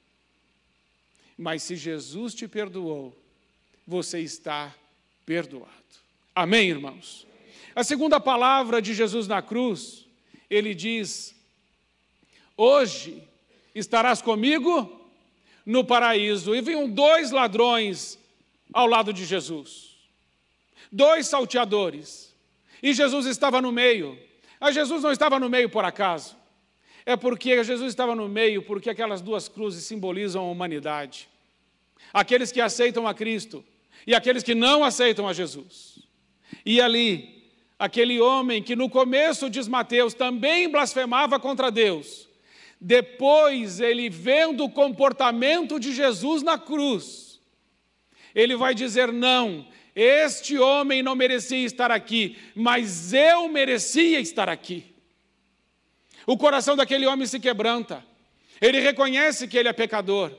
mas 1.38 1.64
se 1.64 1.76
Jesus 1.76 2.34
te 2.34 2.48
perdoou, 2.48 3.16
você 3.86 4.20
está 4.20 4.74
perdoado. 5.26 5.72
Amém, 6.34 6.70
irmãos? 6.70 7.28
A 7.76 7.84
segunda 7.84 8.20
palavra 8.20 8.82
de 8.82 8.94
Jesus 8.94 9.28
na 9.28 9.42
cruz, 9.42 10.06
ele 10.50 10.74
diz: 10.74 11.36
Hoje 12.58 13.22
estarás 13.74 14.22
comigo 14.22 15.06
no 15.66 15.84
paraíso. 15.84 16.56
E 16.56 16.62
vinham 16.62 16.90
dois 16.90 17.32
ladrões 17.32 18.18
ao 18.74 18.88
lado 18.88 19.12
de 19.12 19.26
Jesus, 19.26 19.96
dois 20.92 21.28
salteadores, 21.28 22.34
e 22.82 22.94
Jesus 22.94 23.26
estava 23.26 23.62
no 23.62 23.72
meio. 23.72 24.18
Mas 24.60 24.76
Jesus 24.76 25.04
não 25.04 25.12
estava 25.12 25.40
no 25.40 25.50
meio 25.50 25.70
por 25.70 25.84
acaso. 25.84 26.36
É 27.06 27.16
porque 27.16 27.64
Jesus 27.64 27.90
estava 27.90 28.16
no 28.16 28.28
meio, 28.28 28.64
porque 28.64 28.90
aquelas 28.90 29.22
duas 29.22 29.48
cruzes 29.48 29.84
simbolizam 29.84 30.44
a 30.44 30.52
humanidade. 30.52 31.30
Aqueles 32.12 32.52
que 32.52 32.60
aceitam 32.60 33.08
a 33.08 33.14
Cristo 33.14 33.64
e 34.08 34.16
aqueles 34.16 34.42
que 34.42 34.56
não 34.56 34.84
aceitam 34.84 35.28
a 35.28 35.34
Jesus. 35.34 36.00
E 36.66 36.82
ali, 36.82 37.44
aquele 37.78 38.20
homem 38.20 38.64
que 38.64 38.76
no 38.76 38.90
começo, 38.90 39.50
diz 39.50 39.68
Mateus, 39.68 40.14
também 40.14 40.68
blasfemava 40.68 41.40
contra 41.40 41.70
Deus, 41.70 42.28
depois 42.82 43.80
ele 43.80 44.10
vendo 44.10 44.64
o 44.64 44.70
comportamento 44.70 45.80
de 45.80 45.94
Jesus 45.94 46.42
na 46.42 46.58
cruz, 46.58 47.40
ele 48.34 48.56
vai 48.56 48.74
dizer: 48.74 49.12
não, 49.12 49.68
este 49.96 50.58
homem 50.58 51.04
não 51.04 51.16
merecia 51.16 51.66
estar 51.66 51.92
aqui, 51.92 52.38
mas 52.56 53.14
eu 53.14 53.48
merecia 53.48 54.20
estar 54.20 54.50
aqui. 54.50 54.95
O 56.26 56.38
coração 56.38 56.76
daquele 56.76 57.06
homem 57.06 57.28
se 57.28 57.40
quebranta, 57.40 58.04
ele 58.62 58.80
reconhece 58.80 59.48
que 59.48 59.58
ele 59.58 59.70
é 59.70 59.74
pecador 59.74 60.32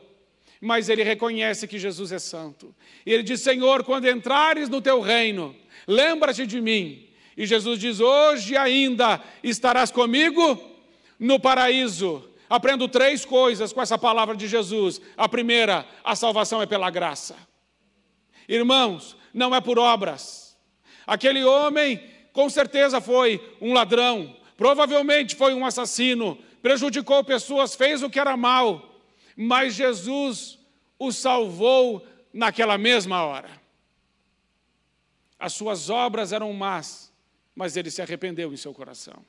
mas 0.61 0.88
ele 0.88 1.02
reconhece 1.02 1.69
que 1.69 1.78
Jesus 1.78 2.12
é 2.12 2.19
santo. 2.19 2.75
E 3.05 3.12
ele 3.12 3.23
diz: 3.23 3.40
Senhor, 3.40 3.85
quando 3.85 4.09
entrares 4.09 4.69
no 4.69 4.81
teu 4.81 5.00
reino, 5.00 5.55
lembra-te 5.87 6.47
de 6.47 6.61
mim. 6.61 7.09
E 7.37 7.47
Jesus 7.47 7.78
diz: 7.78 8.00
Hoje 8.00 8.57
ainda 8.57 9.23
estarás 9.43 9.90
comigo 9.90 10.59
no 11.19 11.38
paraíso. 11.38 12.28
Aprendo 12.49 12.88
três 12.88 13.25
coisas 13.25 13.73
com 13.73 13.83
essa 13.83 13.99
palavra 13.99 14.37
de 14.37 14.47
Jesus. 14.47 15.00
A 15.16 15.28
primeira, 15.28 15.87
a 16.05 16.14
salvação 16.14 16.62
é 16.62 16.66
pela 16.66 16.90
graça. 16.90 17.37
Irmãos, 18.49 19.16
não 19.35 19.55
é 19.55 19.61
por 19.61 19.78
obras. 19.78 20.57
Aquele 21.05 21.45
homem, 21.45 22.00
com 22.33 22.49
certeza, 22.49 23.00
foi 23.00 23.40
um 23.61 23.73
ladrão, 23.73 24.37
provavelmente 24.57 25.35
foi 25.37 25.55
um 25.55 25.65
assassino, 25.65 26.39
prejudicou 26.63 27.23
pessoas, 27.23 27.75
fez 27.75 28.03
o 28.03 28.11
que 28.11 28.19
era 28.19 28.37
mal 28.37 28.97
mas 29.37 29.75
Jesus 29.75 30.59
o 30.99 31.13
salvou 31.13 32.07
naquela 32.33 32.79
mesma 32.79 33.23
hora. 33.23 33.61
As 35.39 35.53
suas 35.53 35.91
obras 35.91 36.33
eram 36.33 36.51
más, 36.55 37.13
mas 37.55 37.77
ele 37.77 37.91
se 37.91 38.01
arrependeu 38.01 38.53
em 38.53 38.57
seu 38.57 38.73
coração. 38.73 39.23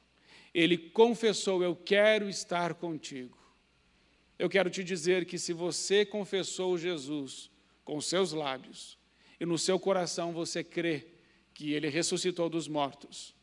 Ele 0.53 0.77
confessou: 0.77 1.61
Eu 1.61 1.75
quero 1.75 2.29
estar 2.29 2.73
contigo. 2.73 3.37
Eu 4.39 4.49
quero 4.49 4.69
te 4.69 4.81
dizer 4.83 5.25
que 5.25 5.37
se 5.37 5.51
você 5.51 6.05
confessou 6.05 6.77
Jesus 6.77 7.49
com 7.83 7.99
seus 7.99 8.31
lábios 8.31 8.97
e 9.39 9.45
no 9.45 9.57
seu 9.57 9.77
coração 9.77 10.31
você 10.31 10.63
crê 10.63 11.07
que 11.53 11.73
ele 11.73 11.89
ressuscitou 11.89 12.47
dos 12.47 12.67
mortos, 12.67 13.33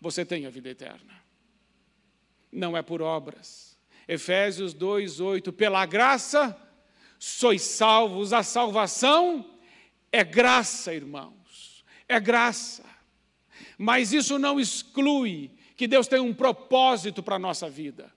você 0.00 0.24
tem 0.24 0.46
a 0.46 0.50
vida 0.50 0.70
eterna. 0.70 1.17
Não 2.50 2.76
é 2.76 2.82
por 2.82 3.02
obras 3.02 3.68
Efésios 4.08 4.72
2:8, 4.72 5.52
pela 5.52 5.84
graça 5.84 6.56
sois 7.18 7.60
salvos, 7.60 8.32
a 8.32 8.42
salvação 8.42 9.44
é 10.10 10.24
graça, 10.24 10.94
irmãos. 10.94 11.84
É 12.08 12.18
graça. 12.18 12.84
Mas 13.76 14.12
isso 14.14 14.38
não 14.38 14.58
exclui 14.58 15.50
que 15.76 15.86
Deus 15.86 16.08
tem 16.08 16.20
um 16.20 16.32
propósito 16.32 17.22
para 17.22 17.36
a 17.36 17.38
nossa 17.38 17.68
vida. 17.68 18.10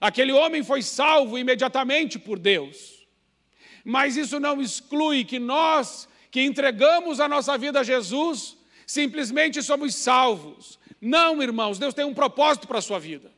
Aquele 0.00 0.32
homem 0.32 0.62
foi 0.62 0.80
salvo 0.80 1.36
imediatamente 1.36 2.18
por 2.18 2.38
Deus. 2.38 3.06
Mas 3.84 4.16
isso 4.16 4.38
não 4.38 4.62
exclui 4.62 5.24
que 5.24 5.40
nós, 5.40 6.08
que 6.30 6.40
entregamos 6.40 7.18
a 7.18 7.28
nossa 7.28 7.58
vida 7.58 7.80
a 7.80 7.84
Jesus, 7.84 8.56
simplesmente 8.86 9.60
somos 9.60 9.94
salvos. 9.96 10.78
Não, 11.00 11.42
irmãos, 11.42 11.78
Deus 11.80 11.94
tem 11.94 12.04
um 12.04 12.14
propósito 12.14 12.68
para 12.68 12.78
a 12.78 12.82
sua 12.82 13.00
vida. 13.00 13.32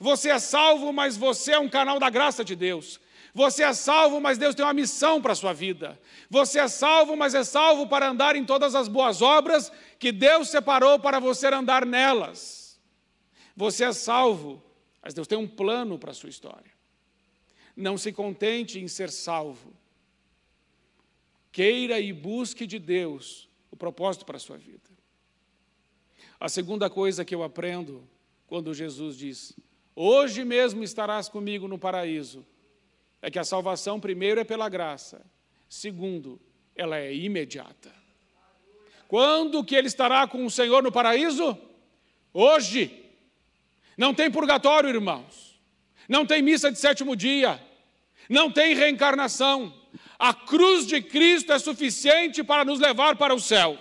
Você 0.00 0.30
é 0.30 0.38
salvo, 0.38 0.94
mas 0.94 1.14
você 1.14 1.52
é 1.52 1.58
um 1.58 1.68
canal 1.68 2.00
da 2.00 2.08
graça 2.08 2.42
de 2.42 2.56
Deus. 2.56 2.98
Você 3.34 3.62
é 3.62 3.72
salvo, 3.74 4.18
mas 4.18 4.38
Deus 4.38 4.54
tem 4.54 4.64
uma 4.64 4.72
missão 4.72 5.20
para 5.20 5.32
a 5.32 5.36
sua 5.36 5.52
vida. 5.52 6.00
Você 6.30 6.58
é 6.58 6.66
salvo, 6.66 7.14
mas 7.16 7.34
é 7.34 7.44
salvo 7.44 7.86
para 7.86 8.08
andar 8.08 8.34
em 8.34 8.44
todas 8.44 8.74
as 8.74 8.88
boas 8.88 9.20
obras 9.20 9.70
que 9.98 10.10
Deus 10.10 10.48
separou 10.48 10.98
para 10.98 11.20
você 11.20 11.48
andar 11.48 11.84
nelas. 11.84 12.80
Você 13.54 13.84
é 13.84 13.92
salvo, 13.92 14.62
mas 15.02 15.12
Deus 15.12 15.26
tem 15.26 15.36
um 15.36 15.46
plano 15.46 15.98
para 15.98 16.12
a 16.12 16.14
sua 16.14 16.30
história. 16.30 16.72
Não 17.76 17.98
se 17.98 18.10
contente 18.10 18.80
em 18.80 18.88
ser 18.88 19.10
salvo. 19.10 19.72
Queira 21.52 22.00
e 22.00 22.10
busque 22.10 22.66
de 22.66 22.78
Deus 22.78 23.50
o 23.70 23.76
propósito 23.76 24.24
para 24.24 24.38
a 24.38 24.40
sua 24.40 24.56
vida. 24.56 24.88
A 26.38 26.48
segunda 26.48 26.88
coisa 26.88 27.22
que 27.22 27.34
eu 27.34 27.42
aprendo 27.42 28.08
quando 28.46 28.72
Jesus 28.72 29.16
diz: 29.16 29.54
Hoje 30.02 30.46
mesmo 30.46 30.82
estarás 30.82 31.28
comigo 31.28 31.68
no 31.68 31.78
paraíso. 31.78 32.46
É 33.20 33.30
que 33.30 33.38
a 33.38 33.44
salvação, 33.44 34.00
primeiro, 34.00 34.40
é 34.40 34.44
pela 34.44 34.66
graça. 34.66 35.20
Segundo, 35.68 36.40
ela 36.74 36.96
é 36.96 37.14
imediata. 37.14 37.94
Quando 39.06 39.62
que 39.62 39.74
ele 39.74 39.88
estará 39.88 40.26
com 40.26 40.46
o 40.46 40.50
Senhor 40.50 40.82
no 40.82 40.90
paraíso? 40.90 41.54
Hoje. 42.32 43.10
Não 43.94 44.14
tem 44.14 44.30
purgatório, 44.30 44.88
irmãos. 44.88 45.60
Não 46.08 46.24
tem 46.24 46.40
missa 46.40 46.72
de 46.72 46.78
sétimo 46.78 47.14
dia. 47.14 47.62
Não 48.26 48.50
tem 48.50 48.74
reencarnação. 48.74 49.70
A 50.18 50.32
cruz 50.32 50.86
de 50.86 51.02
Cristo 51.02 51.52
é 51.52 51.58
suficiente 51.58 52.42
para 52.42 52.64
nos 52.64 52.80
levar 52.80 53.16
para 53.16 53.34
o 53.34 53.38
céu. 53.38 53.76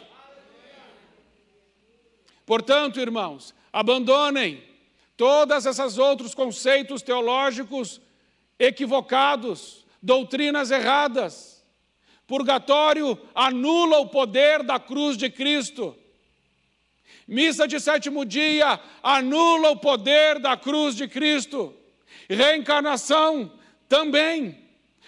Portanto, 2.46 3.00
irmãos, 3.00 3.56
abandonem 3.72 4.68
todos 5.20 5.66
esses 5.66 5.98
outros 5.98 6.34
conceitos 6.34 7.02
teológicos 7.02 8.00
equivocados, 8.58 9.86
doutrinas 10.02 10.72
erradas. 10.72 11.62
Purgatório 12.26 13.20
anula 13.36 14.00
o 14.00 14.08
poder 14.08 14.64
da 14.64 14.80
cruz 14.80 15.18
de 15.18 15.30
Cristo. 15.30 15.94
Missa 17.28 17.68
de 17.68 17.82
sétimo 17.82 18.24
dia 18.24 18.80
anula 19.04 19.72
o 19.72 19.76
poder 19.76 20.40
da 20.40 20.56
cruz 20.56 20.96
de 20.96 21.06
Cristo. 21.06 21.76
Reencarnação 22.30 23.52
também. 23.90 24.58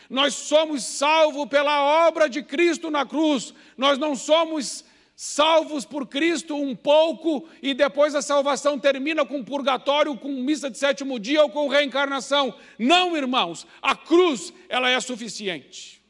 Nós 0.09 0.33
somos 0.33 0.83
salvos 0.83 1.47
pela 1.47 2.05
obra 2.09 2.27
de 2.27 2.43
Cristo 2.43 2.91
na 2.91 3.05
cruz. 3.05 3.53
Nós 3.77 3.97
não 3.97 4.13
somos 4.13 4.83
salvos 5.23 5.85
por 5.85 6.07
Cristo 6.07 6.55
um 6.55 6.75
pouco 6.75 7.47
e 7.61 7.75
depois 7.75 8.15
a 8.15 8.23
salvação 8.23 8.79
termina 8.79 9.23
com 9.23 9.43
purgatório, 9.43 10.17
com 10.17 10.29
missa 10.29 10.67
de 10.67 10.79
sétimo 10.79 11.19
dia 11.19 11.43
ou 11.43 11.49
com 11.51 11.67
reencarnação. 11.67 12.51
Não, 12.79 13.15
irmãos, 13.15 13.67
a 13.83 13.95
cruz, 13.95 14.51
ela 14.67 14.89
é 14.89 14.99
suficiente. 14.99 16.01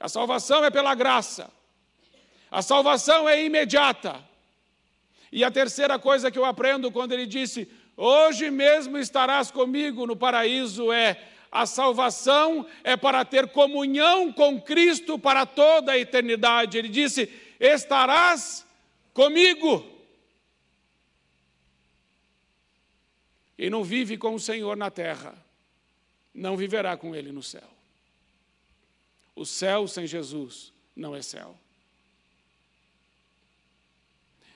A 0.00 0.08
salvação 0.08 0.64
é 0.64 0.70
pela 0.70 0.94
graça. 0.94 1.52
A 2.50 2.62
salvação 2.62 3.28
é 3.28 3.44
imediata. 3.44 4.18
E 5.30 5.44
a 5.44 5.50
terceira 5.50 5.98
coisa 5.98 6.30
que 6.30 6.38
eu 6.38 6.44
aprendo 6.46 6.90
quando 6.90 7.12
ele 7.12 7.26
disse: 7.26 7.70
"Hoje 7.98 8.50
mesmo 8.50 8.96
estarás 8.96 9.50
comigo 9.50 10.06
no 10.06 10.16
paraíso" 10.16 10.90
é 10.90 11.22
a 11.56 11.64
salvação 11.64 12.66
é 12.84 12.96
para 12.96 13.24
ter 13.24 13.48
comunhão 13.48 14.30
com 14.30 14.60
Cristo 14.60 15.18
para 15.18 15.46
toda 15.46 15.92
a 15.92 15.98
eternidade. 15.98 16.76
Ele 16.76 16.88
disse: 16.88 17.32
Estarás 17.58 18.66
comigo. 19.14 19.84
E 23.58 23.70
não 23.70 23.82
vive 23.82 24.18
com 24.18 24.34
o 24.34 24.40
Senhor 24.40 24.76
na 24.76 24.90
terra, 24.90 25.34
não 26.34 26.58
viverá 26.58 26.94
com 26.94 27.14
Ele 27.16 27.32
no 27.32 27.42
céu. 27.42 27.70
O 29.34 29.46
céu 29.46 29.88
sem 29.88 30.06
Jesus 30.06 30.74
não 30.94 31.16
é 31.16 31.22
céu. 31.22 31.56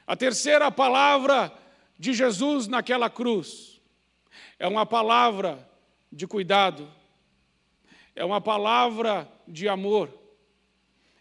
A 0.07 0.15
terceira 0.15 0.71
palavra 0.71 1.51
de 1.99 2.13
Jesus 2.13 2.67
naquela 2.67 3.09
cruz 3.09 3.81
é 4.59 4.69
uma 4.69 4.85
palavra 4.85 5.70
de 6.13 6.27
cuidado, 6.27 6.91
é 8.15 8.25
uma 8.25 8.41
palavra 8.41 9.31
de 9.47 9.69
amor. 9.69 10.13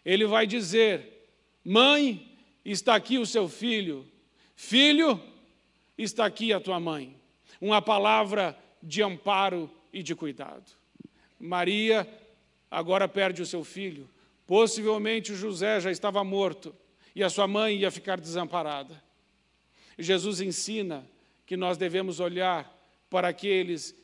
Ele 0.04 0.26
vai 0.26 0.46
dizer: 0.46 1.28
Mãe, 1.64 2.36
está 2.64 2.94
aqui 2.94 3.18
o 3.18 3.26
seu 3.26 3.48
filho, 3.48 4.06
filho, 4.56 5.20
está 5.96 6.26
aqui 6.26 6.52
a 6.52 6.60
tua 6.60 6.80
mãe. 6.80 7.16
Uma 7.60 7.82
palavra 7.82 8.58
de 8.82 9.02
amparo 9.02 9.70
e 9.92 10.02
de 10.02 10.14
cuidado. 10.14 10.72
Maria 11.38 12.08
agora 12.70 13.08
perde 13.08 13.42
o 13.42 13.46
seu 13.46 13.64
filho. 13.64 14.08
Possivelmente 14.46 15.34
José 15.34 15.80
já 15.80 15.90
estava 15.90 16.24
morto 16.24 16.74
e 17.14 17.22
a 17.22 17.30
sua 17.30 17.46
mãe 17.46 17.76
ia 17.76 17.90
ficar 17.90 18.20
desamparada. 18.20 19.02
Jesus 19.98 20.40
ensina 20.40 21.06
que 21.46 21.56
nós 21.56 21.76
devemos 21.76 22.20
olhar 22.20 22.72
para 23.08 23.28
aqueles 23.28 23.94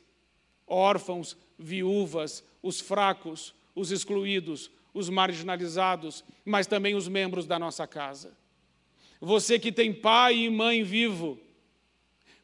órfãos, 0.67 1.37
viúvas, 1.59 2.45
os 2.63 2.81
fracos, 2.81 3.55
os 3.75 3.91
excluídos, 3.91 4.71
os 4.93 5.09
marginalizados, 5.09 6.25
mas 6.45 6.67
também 6.67 6.95
os 6.95 7.07
membros 7.07 7.47
da 7.47 7.59
nossa 7.59 7.87
casa. 7.87 8.37
Você 9.21 9.59
que 9.59 9.71
tem 9.71 9.93
pai 9.93 10.37
e 10.37 10.51
mãe 10.51 10.83
vivo, 10.83 11.39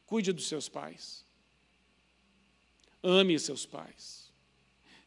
cuide 0.05 0.31
dos 0.31 0.47
seus 0.47 0.69
pais. 0.69 1.25
Ame 3.01 3.37
seus 3.39 3.65
pais. 3.65 4.31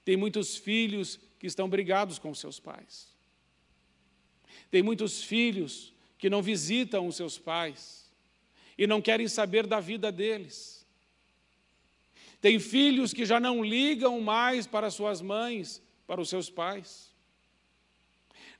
Tem 0.05 0.17
muitos 0.17 0.57
filhos 0.57 1.19
que 1.39 1.47
estão 1.47 1.69
brigados 1.69 2.19
com 2.19 2.35
seus 2.35 2.61
pais. 2.61 3.09
Tem 4.71 4.83
muitos 4.83 5.23
filhos 5.23 5.93
que 6.19 6.29
não 6.29 6.43
visitam 6.43 7.07
os 7.07 7.17
seus 7.17 7.39
pais 7.39 8.11
e 8.77 8.87
não 8.87 9.01
querem 9.01 9.29
saber 9.29 9.67
da 9.67 9.81
vida 9.81 10.11
deles. 10.11 10.76
Tem 12.41 12.59
filhos 12.59 13.13
que 13.13 13.25
já 13.25 13.41
não 13.41 13.65
ligam 13.65 14.21
mais 14.21 14.67
para 14.67 14.91
suas 14.91 15.21
mães, 15.21 15.83
para 16.07 16.21
os 16.21 16.29
seus 16.29 16.51
pais. 16.51 17.15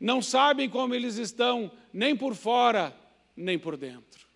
Não 0.01 0.21
sabem 0.21 0.69
como 0.69 0.95
eles 0.95 1.17
estão, 1.17 1.71
nem 1.93 2.17
por 2.17 2.35
fora, 2.35 2.95
nem 3.37 3.59
por 3.59 3.77
dentro. 3.77 4.27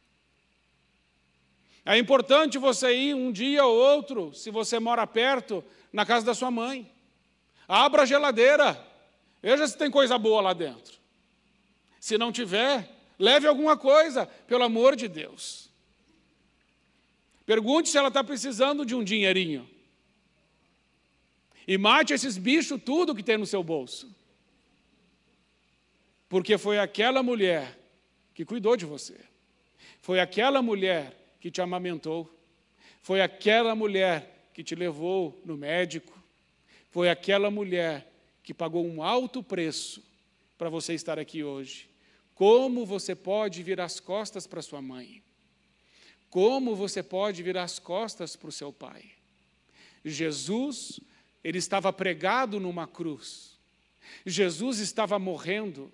É 1.84 1.96
importante 1.98 2.58
você 2.58 2.94
ir 2.94 3.14
um 3.14 3.32
dia 3.32 3.64
ou 3.64 3.76
outro, 3.76 4.32
se 4.34 4.50
você 4.50 4.78
mora 4.78 5.06
perto, 5.06 5.64
na 5.92 6.04
casa 6.04 6.24
da 6.26 6.34
sua 6.34 6.50
mãe. 6.50 6.90
Abra 7.66 8.02
a 8.02 8.06
geladeira, 8.06 8.80
veja 9.42 9.66
se 9.66 9.76
tem 9.76 9.90
coisa 9.90 10.18
boa 10.18 10.40
lá 10.40 10.52
dentro. 10.52 10.98
Se 11.98 12.16
não 12.16 12.32
tiver, 12.32 12.88
leve 13.18 13.46
alguma 13.46 13.76
coisa, 13.76 14.26
pelo 14.46 14.64
amor 14.64 14.96
de 14.96 15.08
Deus. 15.08 15.69
Pergunte 17.50 17.88
se 17.88 17.98
ela 17.98 18.06
está 18.06 18.22
precisando 18.22 18.86
de 18.86 18.94
um 18.94 19.02
dinheirinho. 19.02 19.68
E 21.66 21.76
mate 21.76 22.12
esses 22.12 22.38
bichos 22.38 22.80
tudo 22.80 23.12
que 23.12 23.24
tem 23.24 23.36
no 23.36 23.44
seu 23.44 23.60
bolso. 23.60 24.08
Porque 26.28 26.56
foi 26.56 26.78
aquela 26.78 27.24
mulher 27.24 27.76
que 28.34 28.44
cuidou 28.44 28.76
de 28.76 28.86
você. 28.86 29.18
Foi 30.00 30.20
aquela 30.20 30.62
mulher 30.62 31.34
que 31.40 31.50
te 31.50 31.60
amamentou. 31.60 32.32
Foi 33.02 33.20
aquela 33.20 33.74
mulher 33.74 34.48
que 34.54 34.62
te 34.62 34.76
levou 34.76 35.42
no 35.44 35.56
médico. 35.56 36.16
Foi 36.88 37.10
aquela 37.10 37.50
mulher 37.50 38.12
que 38.44 38.54
pagou 38.54 38.86
um 38.86 39.02
alto 39.02 39.42
preço 39.42 40.00
para 40.56 40.68
você 40.68 40.94
estar 40.94 41.18
aqui 41.18 41.42
hoje. 41.42 41.90
Como 42.32 42.86
você 42.86 43.16
pode 43.16 43.60
virar 43.64 43.86
as 43.86 43.98
costas 43.98 44.46
para 44.46 44.62
sua 44.62 44.80
mãe? 44.80 45.20
Como 46.30 46.76
você 46.76 47.02
pode 47.02 47.42
virar 47.42 47.64
as 47.64 47.80
costas 47.80 48.36
para 48.36 48.48
o 48.48 48.52
seu 48.52 48.72
pai? 48.72 49.04
Jesus, 50.04 51.00
ele 51.42 51.58
estava 51.58 51.92
pregado 51.92 52.60
numa 52.60 52.86
cruz. 52.86 53.58
Jesus 54.24 54.78
estava 54.78 55.18
morrendo. 55.18 55.92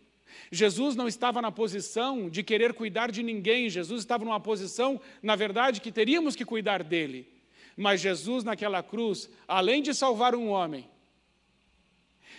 Jesus 0.53 0.95
não 0.95 1.09
estava 1.09 1.41
na 1.41 1.51
posição 1.51 2.29
de 2.29 2.43
querer 2.43 2.75
cuidar 2.75 3.11
de 3.11 3.23
ninguém, 3.23 3.71
Jesus 3.71 4.03
estava 4.03 4.25
numa 4.25 4.39
posição, 4.39 5.01
na 5.23 5.35
verdade, 5.35 5.81
que 5.81 5.91
teríamos 5.91 6.37
que 6.37 6.45
cuidar 6.45 6.83
dele. 6.83 7.27
Mas 7.75 8.03
Jesus, 8.03 8.45
naquela 8.45 8.83
cruz, 8.83 9.31
além 9.49 9.83
de 9.83 9.95
salvar 9.95 10.35
um 10.35 10.49
homem, 10.49 10.89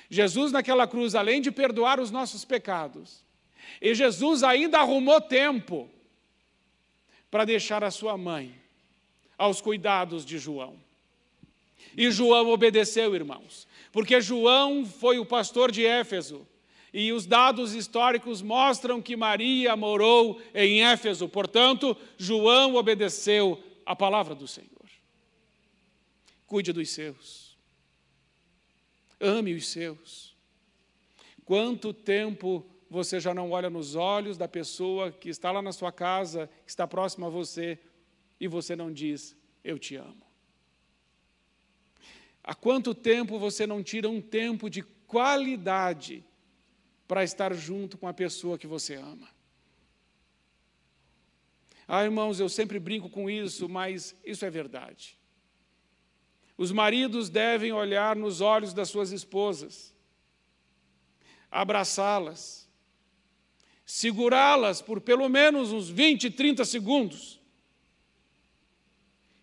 Jesus, 0.10 0.51
naquela 0.51 0.88
cruz, 0.88 1.15
além 1.15 1.41
de 1.41 1.51
perdoar 1.51 1.99
os 1.99 2.12
nossos 2.12 2.45
pecados, 2.45 3.25
e 3.81 3.93
Jesus 3.95 4.43
ainda 4.43 4.79
arrumou 4.79 5.19
tempo 5.19 5.89
para 7.29 7.45
deixar 7.45 7.83
a 7.83 7.91
sua 7.91 8.17
mãe 8.17 8.55
aos 9.37 9.61
cuidados 9.61 10.25
de 10.25 10.37
João. 10.37 10.75
E 11.95 12.11
João 12.11 12.49
obedeceu, 12.49 13.15
irmãos, 13.15 13.67
porque 13.91 14.19
João 14.21 14.85
foi 14.85 15.19
o 15.19 15.25
pastor 15.25 15.71
de 15.71 15.85
Éfeso. 15.85 16.47
E 16.93 17.11
os 17.11 17.25
dados 17.25 17.73
históricos 17.73 18.41
mostram 18.41 19.01
que 19.01 19.15
Maria 19.15 19.75
morou 19.75 20.41
em 20.53 20.83
Éfeso, 20.83 21.27
portanto, 21.27 21.95
João 22.17 22.75
obedeceu 22.75 23.61
a 23.85 23.95
palavra 23.95 24.33
do 24.33 24.47
Senhor. 24.47 24.71
Cuide 26.47 26.71
dos 26.71 26.89
seus, 26.89 27.57
ame 29.19 29.53
os 29.53 29.67
seus. 29.67 30.35
Quanto 31.43 31.93
tempo 31.93 32.65
você 32.89 33.19
já 33.19 33.34
não 33.34 33.52
olha 33.52 33.69
nos 33.69 33.95
olhos 33.95 34.38
da 34.38 34.47
pessoa 34.47 35.12
que 35.12 35.30
está 35.30 35.52
lá 35.52 35.62
na 35.62 35.71
sua 35.71 35.91
casa, 35.91 36.50
que 36.65 36.69
está 36.69 36.88
próxima 36.88 37.28
a 37.28 37.30
você, 37.30 37.80
e 38.39 38.47
você 38.47 38.76
não 38.76 38.91
diz: 38.91 39.36
Eu 39.63 39.78
te 39.78 39.95
amo. 39.95 40.26
Há 42.43 42.56
quanto 42.56 42.95
tempo 42.95 43.38
você 43.38 43.67
não 43.67 43.84
tira 43.84 44.10
um 44.10 44.21
tempo 44.21 44.69
de 44.69 44.82
qualidade 44.82 46.23
para 47.08 47.23
estar 47.23 47.54
junto 47.54 47.97
com 47.97 48.08
a 48.08 48.13
pessoa 48.13 48.58
que 48.58 48.67
você 48.67 48.95
ama? 48.95 49.28
Ah, 51.88 52.04
irmãos, 52.04 52.39
eu 52.39 52.50
sempre 52.50 52.80
brinco 52.80 53.10
com 53.10 53.30
isso, 53.30 53.69
mas 53.69 54.15
isso 54.26 54.45
é 54.45 54.50
verdade. 54.50 55.17
Os 56.58 56.71
maridos 56.71 57.30
devem 57.30 57.71
olhar 57.71 58.15
nos 58.15 58.41
olhos 58.41 58.73
das 58.73 58.89
suas 58.89 59.12
esposas, 59.12 59.95
abraçá-las, 61.50 62.66
segurá-las 63.88 64.82
por 64.82 65.00
pelo 65.00 65.30
menos 65.30 65.71
uns 65.71 65.89
20, 65.89 66.30
30 66.32 66.65
segundos. 66.65 67.39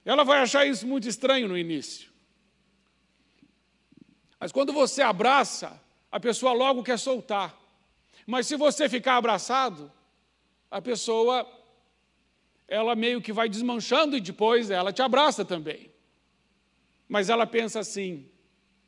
Ela 0.04 0.22
vai 0.22 0.40
achar 0.40 0.66
isso 0.66 0.86
muito 0.86 1.08
estranho 1.08 1.48
no 1.48 1.56
início. 1.56 2.12
Mas 4.38 4.52
quando 4.52 4.70
você 4.70 5.00
abraça, 5.00 5.80
a 6.12 6.20
pessoa 6.20 6.52
logo 6.52 6.82
quer 6.82 6.98
soltar. 6.98 7.58
Mas 8.26 8.46
se 8.46 8.54
você 8.54 8.86
ficar 8.86 9.16
abraçado, 9.16 9.90
a 10.70 10.82
pessoa 10.82 11.50
ela 12.68 12.94
meio 12.94 13.22
que 13.22 13.32
vai 13.32 13.48
desmanchando 13.48 14.14
e 14.14 14.20
depois 14.20 14.70
ela 14.70 14.92
te 14.92 15.00
abraça 15.00 15.42
também. 15.42 15.90
Mas 17.08 17.30
ela 17.30 17.46
pensa 17.46 17.80
assim: 17.80 18.28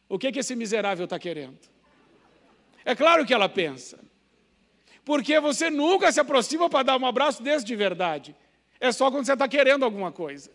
o 0.07 0.19
que, 0.19 0.31
que 0.31 0.41
esse 0.41 0.55
miserável 0.55 1.05
está 1.05 1.19
querendo? 1.19 1.59
É 2.85 2.95
claro 2.95 3.25
que 3.25 3.33
ela 3.33 3.49
pensa 3.49 4.06
porque 5.07 5.39
você 5.39 5.71
nunca 5.71 6.11
se 6.11 6.19
aproxima 6.19 6.69
para 6.69 6.83
dar 6.83 7.01
um 7.01 7.07
abraço 7.07 7.41
desse 7.41 7.65
de 7.65 7.77
verdade. 7.77 8.35
É 8.81 8.91
só 8.91 9.09
quando 9.09 9.25
você 9.25 9.35
está 9.35 9.47
querendo 9.47 9.85
alguma 9.85 10.11
coisa. 10.11 10.51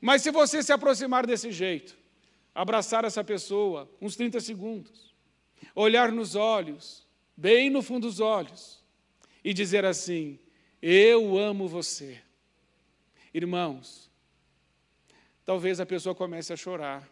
Mas 0.00 0.22
se 0.22 0.30
você 0.30 0.62
se 0.62 0.72
aproximar 0.72 1.26
desse 1.26 1.50
jeito, 1.50 1.98
abraçar 2.54 3.04
essa 3.04 3.24
pessoa 3.24 3.90
uns 4.00 4.14
30 4.14 4.38
segundos, 4.38 5.12
olhar 5.74 6.12
nos 6.12 6.36
olhos, 6.36 7.04
bem 7.36 7.68
no 7.68 7.82
fundo 7.82 8.06
dos 8.06 8.20
olhos, 8.20 8.80
e 9.42 9.52
dizer 9.52 9.84
assim: 9.84 10.38
Eu 10.80 11.36
amo 11.36 11.66
você. 11.66 12.22
Irmãos, 13.34 14.08
talvez 15.44 15.80
a 15.80 15.86
pessoa 15.86 16.14
comece 16.14 16.52
a 16.52 16.56
chorar. 16.56 17.10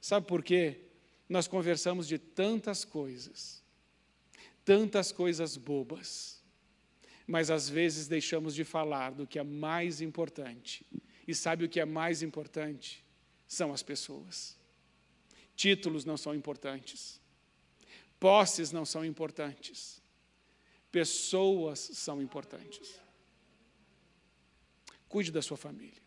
Sabe 0.00 0.26
por 0.26 0.42
quê? 0.42 0.80
Nós 1.28 1.46
conversamos 1.46 2.08
de 2.08 2.16
tantas 2.18 2.86
coisas 2.86 3.63
tantas 4.64 5.12
coisas 5.12 5.56
bobas, 5.56 6.42
mas 7.26 7.50
às 7.50 7.68
vezes 7.68 8.06
deixamos 8.06 8.54
de 8.54 8.64
falar 8.64 9.12
do 9.12 9.26
que 9.26 9.38
é 9.38 9.42
mais 9.42 10.00
importante. 10.00 10.84
E 11.26 11.34
sabe 11.34 11.64
o 11.64 11.68
que 11.68 11.80
é 11.80 11.84
mais 11.84 12.22
importante? 12.22 13.04
São 13.46 13.72
as 13.72 13.82
pessoas. 13.82 14.56
Títulos 15.56 16.04
não 16.04 16.16
são 16.16 16.34
importantes, 16.34 17.20
posses 18.18 18.72
não 18.72 18.84
são 18.84 19.04
importantes, 19.04 20.02
pessoas 20.90 21.78
são 21.78 22.20
importantes. 22.20 23.00
Cuide 25.08 25.30
da 25.30 25.40
sua 25.40 25.56
família. 25.56 26.02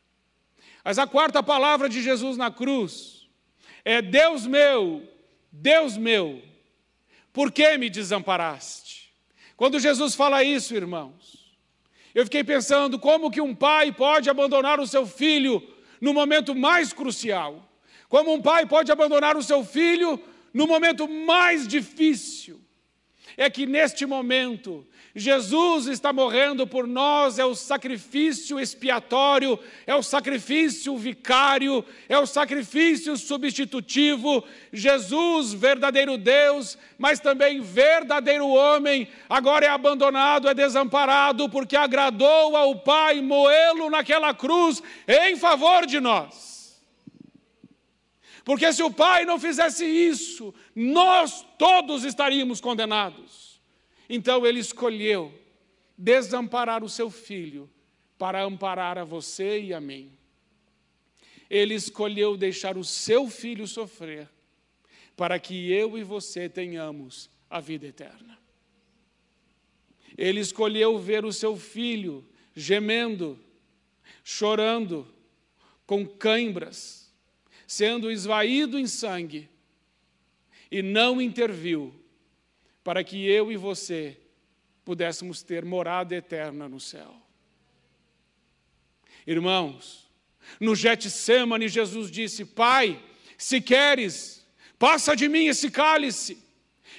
Mas 0.84 1.00
a 1.00 1.08
quarta 1.08 1.42
palavra 1.42 1.88
de 1.88 2.02
Jesus 2.02 2.36
na 2.38 2.52
cruz 2.52 3.28
é: 3.86 4.02
Deus 4.02 4.46
meu, 4.46 5.08
Deus 5.52 5.96
meu, 5.96 6.42
por 7.38 7.52
que 7.52 7.78
me 7.78 7.88
desamparaste? 7.88 9.14
Quando 9.56 9.80
Jesus 9.80 10.16
fala 10.16 10.44
isso, 10.44 10.74
irmãos, 10.74 11.46
Eu 12.16 12.24
fiquei 12.24 12.44
pensando 12.44 12.98
como 12.98 13.30
que 13.30 13.40
um 13.40 13.54
pai 13.54 13.92
pode 13.92 14.28
abandonar 14.28 14.80
o 14.80 14.88
seu 14.88 15.06
filho 15.06 15.62
no 16.02 16.16
momento 16.16 16.56
mais 16.56 16.92
crucial. 16.92 17.72
Como 18.10 18.34
um 18.34 18.42
pai 18.42 18.66
pode 18.66 18.92
abandonar 18.92 19.38
o 19.38 19.44
seu 19.44 19.64
filho 19.64 20.20
no 20.52 20.66
momento 20.66 21.08
mais 21.08 21.68
difícil. 21.68 22.60
É 23.38 23.50
que 23.52 23.68
neste 23.68 24.04
momento 24.06 24.84
Jesus 25.16 25.88
está 25.88 26.12
morrendo 26.12 26.68
por 26.68 26.86
nós, 26.86 27.40
é 27.40 27.46
o 27.46 27.56
sacrifício 27.56 28.60
expiatório, 28.60 29.60
é 29.86 29.96
o 29.96 30.04
sacrifício 30.04 30.98
vicário, 30.98 31.86
é 32.10 32.18
o 32.18 32.26
sacrifício 32.26 33.16
substitutivo. 33.16 34.44
Jesus, 34.74 35.54
verdadeiro 35.54 36.18
Deus, 36.18 36.78
mas 36.98 37.20
também 37.20 37.62
verdadeiro 37.62 38.48
homem, 38.48 39.08
agora 39.30 39.66
é 39.66 39.70
abandonado, 39.70 40.50
é 40.50 40.54
desamparado, 40.54 41.48
porque 41.48 41.76
agradou 41.76 42.58
ao 42.58 42.76
Pai 42.76 43.22
moê-lo 43.22 43.90
naquela 43.90 44.34
cruz 44.34 44.82
em 45.08 45.36
favor 45.36 45.86
de 45.86 46.00
nós. 46.00 46.57
Porque 48.48 48.72
se 48.72 48.82
o 48.82 48.90
Pai 48.90 49.26
não 49.26 49.38
fizesse 49.38 49.84
isso, 49.86 50.56
nós 50.74 51.46
todos 51.60 52.06
estaríamos 52.06 52.62
condenados. 52.62 53.60
Então 54.10 54.48
ele 54.48 54.62
escolheu 54.62 55.38
desamparar 55.98 56.82
o 56.82 56.88
seu 56.88 57.12
filho 57.12 57.70
para 58.18 58.42
amparar 58.42 58.98
a 58.98 59.04
você 59.04 59.60
e 59.60 59.74
a 59.74 59.82
mim. 59.82 60.18
Ele 61.50 61.74
escolheu 61.74 62.38
deixar 62.38 62.78
o 62.78 62.86
seu 62.86 63.28
filho 63.30 63.68
sofrer 63.68 64.30
para 65.18 65.38
que 65.40 65.70
eu 65.70 65.98
e 65.98 66.04
você 66.06 66.48
tenhamos 66.48 67.30
a 67.50 67.60
vida 67.60 67.86
eterna. 67.86 68.40
Ele 70.18 70.40
escolheu 70.40 70.98
ver 70.98 71.26
o 71.26 71.34
seu 71.34 71.58
filho 71.58 72.26
gemendo, 72.56 73.38
chorando, 74.24 75.06
com 75.86 76.08
cãibras, 76.08 77.07
sendo 77.68 78.10
esvaído 78.10 78.80
em 78.80 78.88
sangue, 78.88 79.50
e 80.72 80.82
não 80.82 81.22
interviu 81.22 81.94
para 82.84 83.04
que 83.04 83.30
eu 83.30 83.52
e 83.52 83.58
você 83.58 84.18
pudéssemos 84.86 85.44
ter 85.44 85.66
morada 85.66 86.16
eterna 86.16 86.70
no 86.70 86.80
céu. 86.80 87.14
Irmãos, 89.26 90.08
no 90.60 90.74
Getsemane 90.74 91.68
Jesus 91.68 92.10
disse: 92.10 92.46
Pai, 92.46 93.02
se 93.38 93.60
queres, 93.60 94.46
passa 94.80 95.14
de 95.16 95.28
mim 95.28 95.48
esse 95.48 95.70
cálice. 95.70 96.42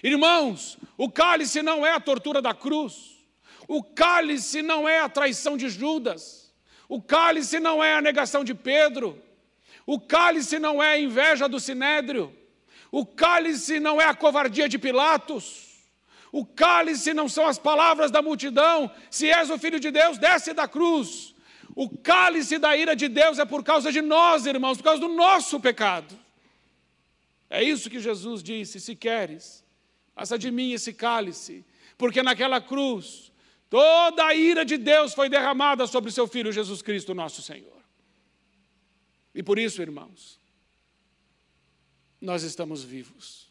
Irmãos, 0.03 0.79
o 0.99 1.11
cálice 1.11 1.63
não 1.63 1.85
é 1.85 1.93
a 1.93 2.01
tortura 2.01 2.43
da 2.43 2.55
cruz. 2.55 3.17
O 3.67 3.83
cálice 3.83 4.63
não 4.63 4.89
é 4.89 5.01
a 5.01 5.09
traição 5.09 5.57
de 5.57 5.69
Judas. 5.69 6.53
O 6.89 7.01
cálice 7.03 7.59
não 7.59 7.83
é 7.83 7.95
a 7.95 8.03
negação 8.03 8.45
de 8.45 8.55
Pedro. 8.55 9.23
O 9.89 9.99
cálice 9.99 10.59
não 10.59 10.83
é 10.83 10.93
a 10.93 11.01
inveja 11.01 11.49
do 11.49 11.59
sinédrio. 11.59 12.31
O 12.93 13.07
cálice 13.07 13.81
não 13.81 13.99
é 13.99 14.05
a 14.05 14.15
covardia 14.15 14.69
de 14.69 14.79
Pilatos. 14.79 15.79
O 16.31 16.45
cálice 16.45 17.15
não 17.15 17.27
são 17.27 17.47
as 17.47 17.59
palavras 17.59 18.11
da 18.11 18.21
multidão. 18.21 18.91
Se 19.11 19.31
és 19.31 19.49
o 19.49 19.57
filho 19.57 19.81
de 19.81 19.91
Deus, 19.91 20.19
desce 20.19 20.53
da 20.53 20.69
cruz. 20.69 21.35
O 21.75 21.89
cálice 21.89 22.59
da 22.59 22.77
ira 22.77 22.95
de 22.95 23.09
Deus 23.09 23.39
é 23.39 23.47
por 23.47 23.65
causa 23.65 23.91
de 23.91 24.03
nós, 24.03 24.45
irmãos, 24.45 24.77
por 24.77 24.85
causa 24.85 25.01
do 25.01 25.09
nosso 25.09 25.59
pecado. 25.59 26.15
É 27.49 27.65
isso 27.65 27.89
que 27.89 27.99
Jesus 27.99 28.43
disse: 28.43 28.79
se 28.79 28.95
queres, 28.95 29.65
passa 30.15 30.39
de 30.39 30.51
mim 30.51 30.73
esse 30.73 30.93
cálice, 30.93 31.65
porque 31.97 32.23
naquela 32.23 32.61
cruz 32.61 33.33
toda 33.71 34.27
a 34.27 34.35
ira 34.35 34.67
de 34.67 34.77
Deus 34.77 35.15
foi 35.15 35.31
derramada 35.31 35.87
sobre 35.87 36.11
seu 36.11 36.27
filho 36.27 36.53
Jesus 36.53 36.83
Cristo, 36.83 37.15
nosso 37.15 37.41
Senhor. 37.41 37.79
E 39.39 39.43
por 39.43 39.57
isso, 39.57 39.81
irmãos, 39.81 40.37
nós 42.21 42.43
estamos 42.43 42.83
vivos 42.83 43.49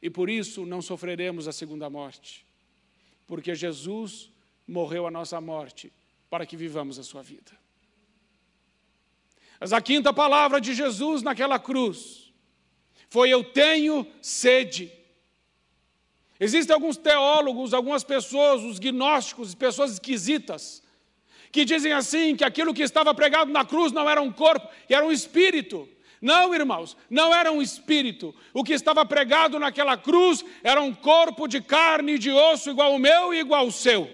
e 0.00 0.08
por 0.08 0.30
isso 0.30 0.64
não 0.64 0.80
sofreremos 0.80 1.46
a 1.46 1.52
segunda 1.52 1.90
morte, 1.90 2.46
porque 3.26 3.54
Jesus 3.54 4.30
morreu 4.66 5.06
a 5.06 5.10
nossa 5.10 5.38
morte 5.42 5.92
para 6.30 6.46
que 6.46 6.56
vivamos 6.56 6.98
a 6.98 7.02
sua 7.02 7.20
vida. 7.20 7.52
Mas 9.60 9.74
a 9.74 9.82
quinta 9.82 10.10
palavra 10.10 10.58
de 10.58 10.72
Jesus 10.72 11.20
naquela 11.20 11.58
cruz 11.58 12.32
foi: 13.10 13.28
Eu 13.28 13.44
tenho 13.44 14.10
sede. 14.22 14.90
Existem 16.40 16.72
alguns 16.72 16.96
teólogos, 16.96 17.74
algumas 17.74 18.04
pessoas, 18.04 18.62
os 18.62 18.78
gnósticos, 18.78 19.54
pessoas 19.54 19.92
esquisitas, 19.92 20.82
que 21.54 21.64
dizem 21.64 21.92
assim: 21.92 22.34
que 22.34 22.42
aquilo 22.42 22.74
que 22.74 22.82
estava 22.82 23.14
pregado 23.14 23.52
na 23.52 23.64
cruz 23.64 23.92
não 23.92 24.10
era 24.10 24.20
um 24.20 24.32
corpo, 24.32 24.68
era 24.88 25.06
um 25.06 25.12
espírito. 25.12 25.88
Não, 26.20 26.52
irmãos, 26.52 26.96
não 27.08 27.32
era 27.32 27.52
um 27.52 27.62
espírito. 27.62 28.34
O 28.52 28.64
que 28.64 28.72
estava 28.72 29.06
pregado 29.06 29.56
naquela 29.56 29.96
cruz 29.96 30.44
era 30.64 30.82
um 30.82 30.92
corpo 30.92 31.46
de 31.46 31.60
carne 31.60 32.14
e 32.14 32.18
de 32.18 32.32
osso 32.32 32.70
igual 32.70 32.94
ao 32.94 32.98
meu 32.98 33.32
e 33.32 33.38
igual 33.38 33.66
ao 33.66 33.70
seu. 33.70 34.10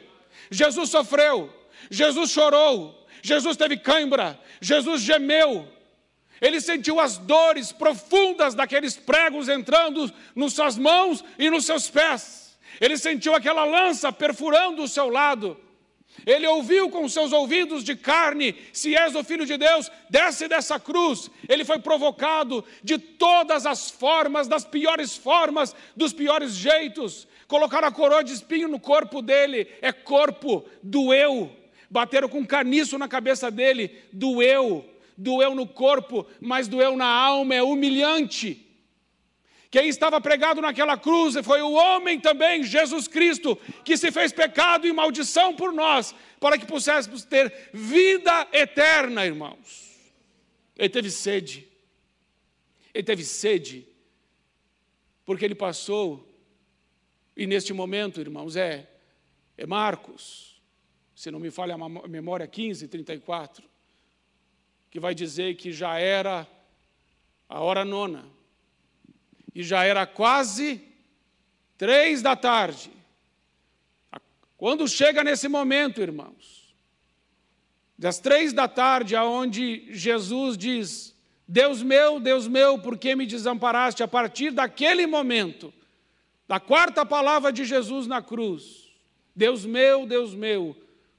Jesus 0.51 0.91
sofreu, 0.91 1.51
Jesus 1.91 2.31
chorou, 2.31 3.07
Jesus 3.23 3.57
teve 3.57 3.79
cãibra, 3.79 4.39
Jesus 4.61 5.01
gemeu. 5.01 5.67
Ele 6.43 6.61
sentiu 6.61 7.01
as 7.01 7.17
dores 7.17 7.73
profundas 7.73 8.55
daqueles 8.55 8.99
pregos 8.99 9.49
entrando 9.49 10.13
nas 10.37 10.53
suas 10.53 10.77
mãos 10.77 11.25
e 11.39 11.49
nos 11.49 11.65
seus 11.65 11.89
pés. 11.89 12.59
Ele 12.79 12.99
sentiu 12.99 13.35
aquela 13.35 13.65
lança 13.65 14.13
perfurando 14.13 14.83
o 14.83 14.89
seu 14.89 15.09
lado. 15.09 15.70
Ele 16.27 16.47
ouviu 16.47 16.91
com 16.91 17.09
seus 17.09 17.33
ouvidos 17.33 17.85
de 17.85 17.97
carne: 17.97 18.55
se 18.73 18.95
és 18.95 19.15
o 19.15 19.25
filho 19.25 19.47
de 19.47 19.57
Deus, 19.57 19.91
desce 20.09 20.49
dessa 20.49 20.79
cruz. 20.79 21.31
Ele 21.49 21.65
foi 21.65 21.79
provocado 21.79 22.65
de 22.83 22.99
todas 22.99 23.67
as 23.67 23.91
formas, 23.91 24.49
das 24.49 24.65
piores 24.65 25.17
formas, 25.17 25.75
dos 25.97 26.13
piores 26.13 26.53
jeitos. 26.53 27.27
Colocaram 27.47 27.89
a 27.89 27.93
coroa 27.93 28.23
de 28.23 28.33
espinho 28.33 28.69
no 28.69 28.79
corpo 28.79 29.21
dele, 29.21 29.67
é 29.83 29.93
corpo, 29.93 30.65
doeu. 30.83 31.51
Bateram 31.91 32.29
com 32.29 32.47
caniço 32.47 32.97
na 32.97 33.09
cabeça 33.09 33.51
dele, 33.51 33.91
doeu. 34.13 34.85
Doeu 35.17 35.55
no 35.55 35.67
corpo, 35.67 36.27
mas 36.41 36.69
doeu 36.69 36.97
na 36.97 37.07
alma, 37.07 37.55
é 37.55 37.63
humilhante. 37.63 38.70
Quem 39.71 39.89
estava 39.89 40.21
pregado 40.21 40.61
naquela 40.61 40.99
cruz 40.99 41.37
foi 41.45 41.63
o 41.63 41.73
homem 41.73 42.19
também, 42.19 42.65
Jesus 42.65 43.07
Cristo, 43.07 43.55
que 43.85 43.97
se 43.97 44.11
fez 44.11 44.33
pecado 44.33 44.85
e 44.85 44.93
maldição 44.93 45.55
por 45.55 45.73
nós, 45.73 46.13
para 46.41 46.59
que 46.59 46.67
pudéssemos 46.67 47.25
ter 47.25 47.71
vida 47.73 48.49
eterna, 48.53 49.25
irmãos. 49.25 50.13
Ele 50.77 50.89
teve 50.89 51.09
sede. 51.09 51.69
Ele 52.93 53.05
teve 53.05 53.23
sede, 53.25 53.87
porque 55.25 55.45
ele 55.45 55.55
passou, 55.55 56.29
e 57.37 57.47
neste 57.47 57.73
momento, 57.73 58.21
irmãos, 58.21 58.57
é, 58.57 58.91
é 59.57 59.65
Marcos, 59.65 60.61
se 61.15 61.31
não 61.31 61.39
me 61.39 61.53
falha 61.53 61.77
a 61.77 62.09
memória, 62.09 62.49
15, 62.49 62.89
34, 62.89 63.65
que 64.91 64.99
vai 64.99 65.15
dizer 65.15 65.55
que 65.55 65.71
já 65.71 65.97
era 66.01 66.45
a 67.49 67.61
hora 67.61 67.85
nona 67.85 68.40
e 69.55 69.63
já 69.63 69.85
era 69.85 70.07
quase 70.07 70.83
três 71.77 72.23
da 72.23 72.37
tarde. 72.37 72.91
Quando 74.57 74.87
chega 74.87 75.25
nesse 75.25 75.49
momento, 75.49 76.01
irmãos, 76.01 76.75
das 77.99 78.19
três 78.19 78.53
da 78.53 78.69
tarde, 78.69 79.17
aonde 79.17 79.89
Jesus 79.91 80.57
diz: 80.57 81.15
Deus 81.47 81.83
meu, 81.83 82.21
Deus 82.21 82.47
meu, 82.47 82.79
por 82.79 82.97
que 82.97 83.17
me 83.17 83.27
desamparaste? 83.27 84.03
A 84.03 84.09
partir 84.09 84.51
daquele 84.51 85.07
momento, 85.07 85.73
da 86.47 86.61
quarta 86.61 87.05
palavra 87.05 87.53
de 87.53 87.65
Jesus 87.65 88.07
na 88.07 88.23
cruz, 88.23 88.89
Deus 89.35 89.65
meu, 89.65 90.07
Deus 90.07 90.35
meu, 90.35 90.77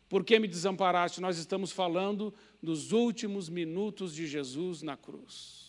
por 0.07 0.23
que 0.23 0.39
me 0.39 0.47
desamparaste? 0.47 1.21
Nós 1.21 1.37
estamos 1.37 1.71
falando 1.71 2.33
dos 2.61 2.91
últimos 2.91 3.49
minutos 3.49 4.13
de 4.13 4.27
Jesus 4.27 4.81
na 4.81 4.97
cruz. 4.97 5.60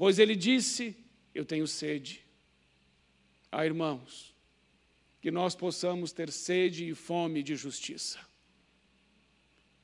Pois 0.00 0.18
ele 0.18 0.34
disse: 0.34 0.96
Eu 1.34 1.44
tenho 1.44 1.66
sede. 1.66 2.24
Ah, 3.52 3.66
irmãos, 3.66 4.34
que 5.20 5.30
nós 5.30 5.54
possamos 5.54 6.10
ter 6.10 6.32
sede 6.32 6.88
e 6.88 6.94
fome 6.94 7.42
de 7.42 7.54
justiça. 7.54 8.18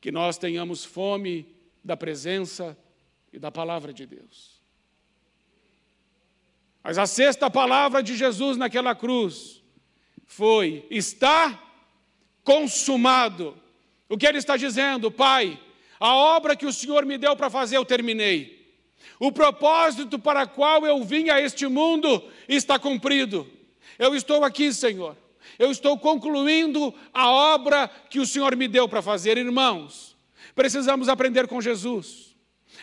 Que 0.00 0.10
nós 0.10 0.38
tenhamos 0.38 0.86
fome 0.86 1.54
da 1.84 1.98
presença 1.98 2.74
e 3.30 3.38
da 3.38 3.52
palavra 3.52 3.92
de 3.92 4.06
Deus. 4.06 4.58
Mas 6.82 6.96
a 6.96 7.04
sexta 7.06 7.50
palavra 7.50 8.02
de 8.02 8.16
Jesus 8.16 8.56
naquela 8.56 8.94
cruz 8.94 9.62
foi: 10.24 10.86
está 10.90 11.62
consumado. 12.42 13.54
O 14.08 14.16
que 14.16 14.26
ele 14.26 14.38
está 14.38 14.56
dizendo? 14.56 15.10
Pai, 15.10 15.62
a 16.00 16.14
obra 16.14 16.56
que 16.56 16.64
o 16.64 16.72
Senhor 16.72 17.04
me 17.04 17.18
deu 17.18 17.36
para 17.36 17.50
fazer, 17.50 17.76
eu 17.76 17.84
terminei. 17.84 18.55
O 19.18 19.32
propósito 19.32 20.18
para 20.18 20.46
qual 20.46 20.86
eu 20.86 21.02
vim 21.02 21.30
a 21.30 21.40
este 21.40 21.66
mundo 21.66 22.22
está 22.48 22.78
cumprido. 22.78 23.46
Eu 23.98 24.14
estou 24.14 24.44
aqui, 24.44 24.72
Senhor. 24.72 25.16
Eu 25.58 25.70
estou 25.70 25.98
concluindo 25.98 26.94
a 27.14 27.30
obra 27.30 27.88
que 28.10 28.20
o 28.20 28.26
Senhor 28.26 28.54
me 28.56 28.68
deu 28.68 28.88
para 28.88 29.00
fazer, 29.00 29.38
irmãos. 29.38 30.16
Precisamos 30.54 31.08
aprender 31.08 31.46
com 31.46 31.60
Jesus. 31.60 32.34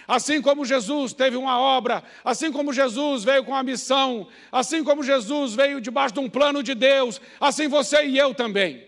Assim 0.07 0.41
como 0.41 0.65
Jesus 0.65 1.13
teve 1.13 1.37
uma 1.37 1.59
obra, 1.59 2.03
assim 2.23 2.51
como 2.51 2.73
Jesus 2.73 3.23
veio 3.23 3.43
com 3.43 3.55
a 3.55 3.63
missão, 3.63 4.27
assim 4.51 4.83
como 4.83 5.03
Jesus 5.03 5.53
veio 5.53 5.79
debaixo 5.79 6.15
de 6.15 6.19
um 6.19 6.29
plano 6.29 6.63
de 6.63 6.73
Deus, 6.73 7.21
assim 7.39 7.67
você 7.67 8.05
e 8.05 8.17
eu 8.17 8.33
também. 8.33 8.87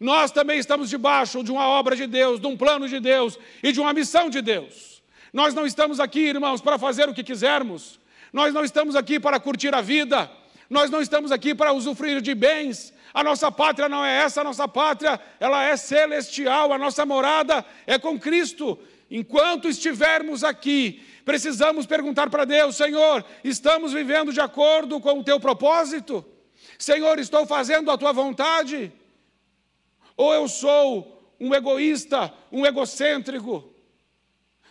Nós 0.00 0.30
também 0.30 0.58
estamos 0.58 0.88
debaixo 0.88 1.42
de 1.42 1.52
uma 1.52 1.66
obra 1.66 1.94
de 1.94 2.06
Deus, 2.06 2.40
de 2.40 2.46
um 2.46 2.56
plano 2.56 2.88
de 2.88 3.00
Deus 3.00 3.38
e 3.62 3.72
de 3.72 3.80
uma 3.80 3.92
missão 3.92 4.30
de 4.30 4.40
Deus. 4.40 4.97
Nós 5.32 5.54
não 5.54 5.66
estamos 5.66 6.00
aqui, 6.00 6.20
irmãos, 6.20 6.60
para 6.60 6.78
fazer 6.78 7.08
o 7.08 7.14
que 7.14 7.22
quisermos. 7.22 8.00
Nós 8.32 8.52
não 8.52 8.64
estamos 8.64 8.96
aqui 8.96 9.18
para 9.20 9.40
curtir 9.40 9.74
a 9.74 9.80
vida. 9.80 10.30
Nós 10.68 10.90
não 10.90 11.00
estamos 11.00 11.32
aqui 11.32 11.54
para 11.54 11.72
usufruir 11.72 12.20
de 12.20 12.34
bens. 12.34 12.92
A 13.12 13.24
nossa 13.24 13.50
pátria 13.50 13.88
não 13.88 14.04
é 14.04 14.22
essa, 14.22 14.42
a 14.42 14.44
nossa 14.44 14.68
pátria, 14.68 15.18
ela 15.40 15.64
é 15.64 15.76
celestial, 15.76 16.72
a 16.72 16.78
nossa 16.78 17.06
morada 17.06 17.64
é 17.86 17.98
com 17.98 18.18
Cristo. 18.18 18.78
Enquanto 19.10 19.68
estivermos 19.68 20.44
aqui, 20.44 21.02
precisamos 21.24 21.86
perguntar 21.86 22.28
para 22.28 22.44
Deus: 22.44 22.76
Senhor, 22.76 23.24
estamos 23.42 23.92
vivendo 23.92 24.32
de 24.32 24.40
acordo 24.40 25.00
com 25.00 25.18
o 25.18 25.24
teu 25.24 25.40
propósito? 25.40 26.24
Senhor, 26.78 27.18
estou 27.18 27.46
fazendo 27.46 27.90
a 27.90 27.96
tua 27.96 28.12
vontade? 28.12 28.92
Ou 30.16 30.34
eu 30.34 30.46
sou 30.46 31.34
um 31.40 31.54
egoísta, 31.54 32.32
um 32.52 32.66
egocêntrico? 32.66 33.72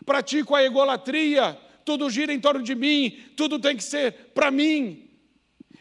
Pratico 0.07 0.55
a 0.55 0.63
egolatria, 0.63 1.59
tudo 1.83 2.09
gira 2.09 2.33
em 2.33 2.39
torno 2.39 2.63
de 2.63 2.73
mim, 2.73 3.25
tudo 3.35 3.59
tem 3.59 3.75
que 3.75 3.83
ser 3.83 4.31
para 4.33 4.49
mim. 4.49 5.09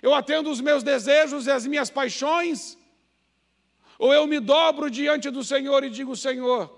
Eu 0.02 0.12
atendo 0.12 0.50
os 0.50 0.60
meus 0.60 0.82
desejos 0.82 1.46
e 1.46 1.50
as 1.52 1.64
minhas 1.64 1.90
paixões? 1.90 2.76
Ou 3.96 4.12
eu 4.12 4.26
me 4.26 4.40
dobro 4.40 4.90
diante 4.90 5.30
do 5.30 5.44
Senhor 5.44 5.84
e 5.84 5.90
digo: 5.90 6.16
Senhor, 6.16 6.76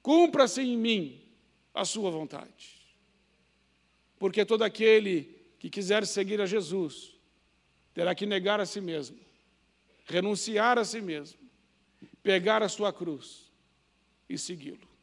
cumpra-se 0.00 0.62
em 0.62 0.76
mim 0.76 1.20
a 1.74 1.84
sua 1.84 2.08
vontade. 2.08 2.76
Porque 4.16 4.44
todo 4.44 4.62
aquele 4.62 5.36
que 5.58 5.68
quiser 5.68 6.06
seguir 6.06 6.40
a 6.40 6.46
Jesus 6.46 7.16
terá 7.92 8.14
que 8.14 8.26
negar 8.26 8.60
a 8.60 8.64
si 8.64 8.80
mesmo, 8.80 9.18
renunciar 10.04 10.78
a 10.78 10.84
si 10.84 11.00
mesmo, 11.00 11.40
pegar 12.22 12.62
a 12.62 12.68
sua 12.68 12.92
cruz 12.92 13.50
e 14.28 14.38
segui-lo. 14.38 14.95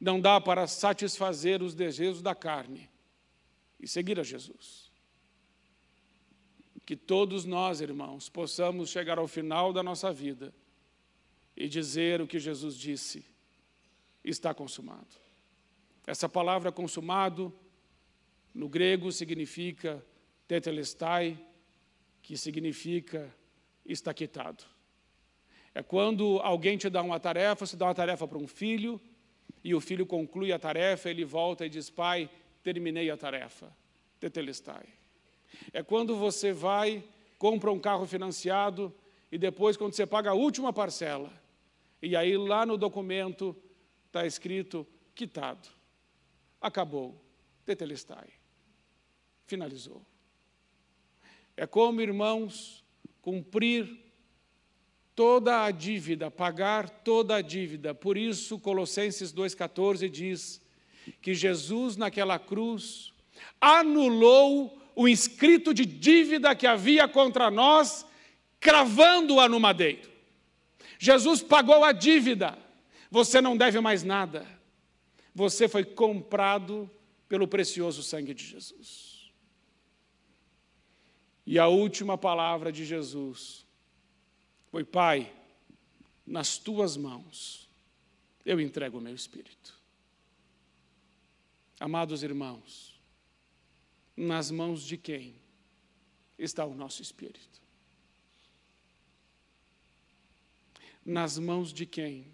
Não 0.00 0.20
dá 0.20 0.40
para 0.40 0.66
satisfazer 0.66 1.62
os 1.62 1.74
desejos 1.74 2.20
da 2.20 2.34
carne 2.34 2.88
e 3.80 3.88
seguir 3.88 4.20
a 4.20 4.22
Jesus. 4.22 4.90
Que 6.84 6.94
todos 6.94 7.44
nós, 7.44 7.80
irmãos, 7.80 8.28
possamos 8.28 8.90
chegar 8.90 9.18
ao 9.18 9.26
final 9.26 9.72
da 9.72 9.82
nossa 9.82 10.12
vida 10.12 10.54
e 11.56 11.68
dizer 11.68 12.20
o 12.20 12.26
que 12.26 12.38
Jesus 12.38 12.76
disse: 12.76 13.24
está 14.22 14.54
consumado. 14.54 15.16
Essa 16.06 16.28
palavra 16.28 16.70
consumado, 16.70 17.52
no 18.54 18.68
grego, 18.68 19.10
significa 19.10 20.04
tetelestai, 20.46 21.36
que 22.22 22.36
significa 22.36 23.34
está 23.84 24.12
quitado. 24.14 24.64
É 25.74 25.82
quando 25.82 26.40
alguém 26.42 26.78
te 26.78 26.88
dá 26.88 27.02
uma 27.02 27.20
tarefa, 27.20 27.66
você 27.66 27.76
dá 27.76 27.86
uma 27.86 27.94
tarefa 27.94 28.26
para 28.26 28.38
um 28.38 28.46
filho, 28.46 29.00
e 29.66 29.74
o 29.74 29.80
filho 29.80 30.06
conclui 30.06 30.52
a 30.52 30.60
tarefa, 30.60 31.10
ele 31.10 31.24
volta 31.24 31.66
e 31.66 31.68
diz: 31.68 31.90
Pai, 31.90 32.30
terminei 32.62 33.10
a 33.10 33.16
tarefa. 33.16 33.76
Tetelestai. 34.20 34.86
É 35.72 35.82
quando 35.82 36.14
você 36.14 36.52
vai, 36.52 37.02
compra 37.36 37.72
um 37.72 37.80
carro 37.80 38.06
financiado, 38.06 38.94
e 39.30 39.36
depois, 39.36 39.76
quando 39.76 39.92
você 39.92 40.06
paga 40.06 40.30
a 40.30 40.34
última 40.34 40.72
parcela, 40.72 41.32
e 42.00 42.14
aí 42.14 42.36
lá 42.36 42.64
no 42.64 42.76
documento 42.76 43.56
está 44.06 44.24
escrito 44.24 44.86
quitado. 45.16 45.68
Acabou. 46.60 47.20
Tetelestai. 47.64 48.28
Finalizou. 49.48 50.00
É 51.56 51.66
como, 51.66 52.00
irmãos, 52.00 52.84
cumprir 53.20 54.05
toda 55.16 55.64
a 55.64 55.70
dívida, 55.70 56.30
pagar 56.30 56.90
toda 56.90 57.36
a 57.36 57.40
dívida. 57.40 57.94
Por 57.94 58.18
isso, 58.18 58.58
Colossenses 58.58 59.32
2,14 59.32 60.10
diz 60.10 60.62
que 61.22 61.34
Jesus, 61.34 61.96
naquela 61.96 62.38
cruz, 62.38 63.14
anulou 63.58 64.78
o 64.94 65.08
inscrito 65.08 65.72
de 65.72 65.86
dívida 65.86 66.54
que 66.54 66.66
havia 66.66 67.08
contra 67.08 67.50
nós, 67.50 68.04
cravando-a 68.60 69.48
no 69.48 69.58
madeiro. 69.58 70.10
Jesus 70.98 71.42
pagou 71.42 71.82
a 71.82 71.92
dívida, 71.92 72.56
você 73.10 73.40
não 73.40 73.56
deve 73.56 73.80
mais 73.80 74.02
nada. 74.02 74.46
Você 75.34 75.66
foi 75.68 75.84
comprado 75.84 76.90
pelo 77.28 77.48
precioso 77.48 78.02
sangue 78.02 78.34
de 78.34 78.44
Jesus. 78.44 79.30
E 81.46 81.58
a 81.58 81.68
última 81.68 82.18
palavra 82.18 82.72
de 82.72 82.84
Jesus 82.84 83.65
foi: 84.76 84.84
Pai, 84.84 85.34
nas 86.26 86.58
tuas 86.58 86.98
mãos 86.98 87.66
eu 88.44 88.60
entrego 88.60 88.98
o 88.98 89.00
meu 89.00 89.14
espírito. 89.14 89.74
Amados 91.80 92.22
irmãos, 92.22 93.00
nas 94.14 94.50
mãos 94.50 94.82
de 94.82 94.98
quem 94.98 95.34
está 96.38 96.66
o 96.66 96.74
nosso 96.74 97.00
espírito? 97.00 97.56
nas 101.06 101.38
mãos 101.38 101.72
de 101.72 101.86
quem 101.86 102.26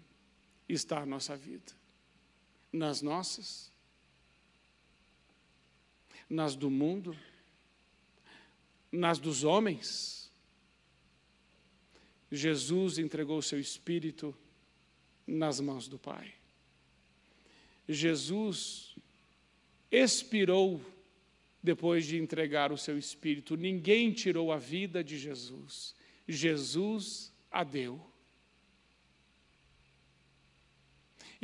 está 0.67 1.01
a 1.01 1.05
nossa 1.05 1.37
vida? 1.37 1.71
Nas 2.73 3.01
nossas? 3.01 3.71
Nas 6.27 6.55
do 6.55 6.71
mundo? 6.71 7.15
Nas 8.91 9.19
dos 9.19 9.43
homens? 9.43 10.22
Jesus 12.35 12.97
entregou 12.97 13.37
o 13.37 13.43
seu 13.43 13.59
espírito 13.59 14.35
nas 15.25 15.59
mãos 15.59 15.87
do 15.87 15.97
Pai. 15.99 16.33
Jesus 17.87 18.95
expirou 19.91 20.81
depois 21.61 22.05
de 22.05 22.17
entregar 22.17 22.71
o 22.71 22.77
seu 22.77 22.97
espírito. 22.97 23.55
Ninguém 23.55 24.11
tirou 24.11 24.51
a 24.51 24.57
vida 24.57 25.03
de 25.03 25.17
Jesus. 25.17 25.95
Jesus 26.27 27.31
a 27.51 27.63
deu. 27.63 28.13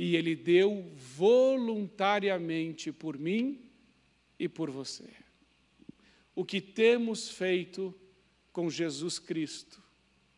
e 0.02 0.15
Ele 0.15 0.34
deu 0.34 0.89
voluntariamente 0.95 2.89
por 2.89 3.19
mim 3.19 3.60
e 4.39 4.47
por 4.47 4.71
você. 4.71 5.10
O 6.34 6.45
que 6.45 6.62
temos 6.62 7.30
feito 7.30 7.93
com 8.54 8.69
Jesus 8.69 9.19
Cristo, 9.19 9.84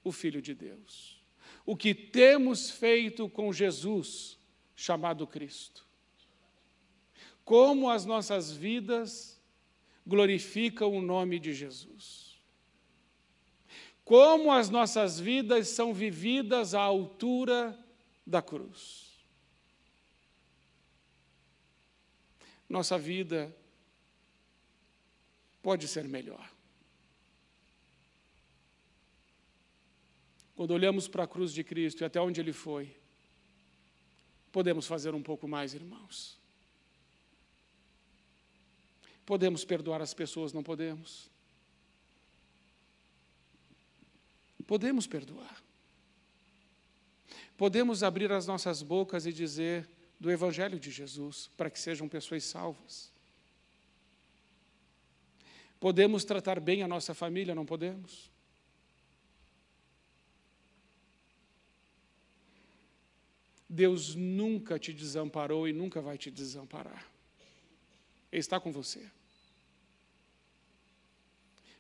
o 0.04 0.12
Filho 0.12 0.42
de 0.42 0.54
Deus. 0.54 1.22
O 1.66 1.76
que 1.76 1.94
temos 1.94 2.70
feito 2.72 3.30
com 3.30 3.54
Jesus, 3.54 4.38
chamado 4.76 5.28
Cristo. 5.28 5.86
Como 7.44 7.90
as 7.90 8.06
nossas 8.06 8.52
vidas 8.52 9.40
glorificam 10.06 10.92
o 10.94 11.02
nome 11.02 11.40
de 11.40 11.54
Jesus. 11.54 12.40
Como 14.04 14.52
as 14.52 14.70
nossas 14.70 15.20
vidas 15.20 15.68
são 15.68 15.94
vividas 15.94 16.74
à 16.74 16.82
altura 16.82 17.78
da 18.26 18.42
cruz. 18.42 19.12
nossa 22.72 22.98
vida 22.98 23.56
pode 25.62 25.88
ser 25.88 26.06
melhor. 26.06 26.50
Quando 30.62 30.76
olhamos 30.76 31.08
para 31.08 31.24
a 31.24 31.28
cruz 31.28 31.52
de 31.52 31.64
Cristo 31.64 32.02
e 32.02 32.06
até 32.06 32.22
onde 32.22 32.40
Ele 32.40 32.54
foi, 32.54 32.96
podemos 34.52 34.86
fazer 34.86 35.16
um 35.16 35.24
pouco 35.24 35.48
mais, 35.48 35.74
irmãos. 35.74 36.38
Podemos 39.26 39.66
perdoar 39.66 40.04
as 40.04 40.14
pessoas, 40.14 40.54
não 40.54 40.62
podemos? 40.62 41.28
Podemos 44.68 45.08
perdoar. 45.08 45.64
Podemos 47.58 48.04
abrir 48.04 48.32
as 48.32 48.46
nossas 48.46 48.84
bocas 48.84 49.26
e 49.26 49.34
dizer: 49.34 49.90
do 50.20 50.30
Evangelho 50.30 50.80
de 50.80 50.92
Jesus, 50.92 51.50
para 51.58 51.72
que 51.72 51.80
sejam 51.80 52.08
pessoas 52.08 52.44
salvas. 52.44 53.10
Podemos 55.80 56.24
tratar 56.24 56.60
bem 56.60 56.84
a 56.84 56.88
nossa 56.88 57.16
família, 57.16 57.56
não 57.56 57.66
podemos? 57.66 58.31
Deus 63.74 64.16
nunca 64.16 64.78
te 64.78 64.92
desamparou 64.92 65.66
e 65.66 65.72
nunca 65.72 66.02
vai 66.02 66.18
te 66.18 66.30
desamparar. 66.30 67.10
Ele 68.30 68.42
está 68.42 68.60
com 68.60 68.70
você. 68.70 69.10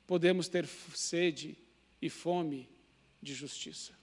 Podemos 0.07 0.47
ter 0.47 0.65
sede 0.95 1.57
e 2.01 2.09
fome 2.09 2.69
de 3.21 3.33
justiça. 3.33 3.93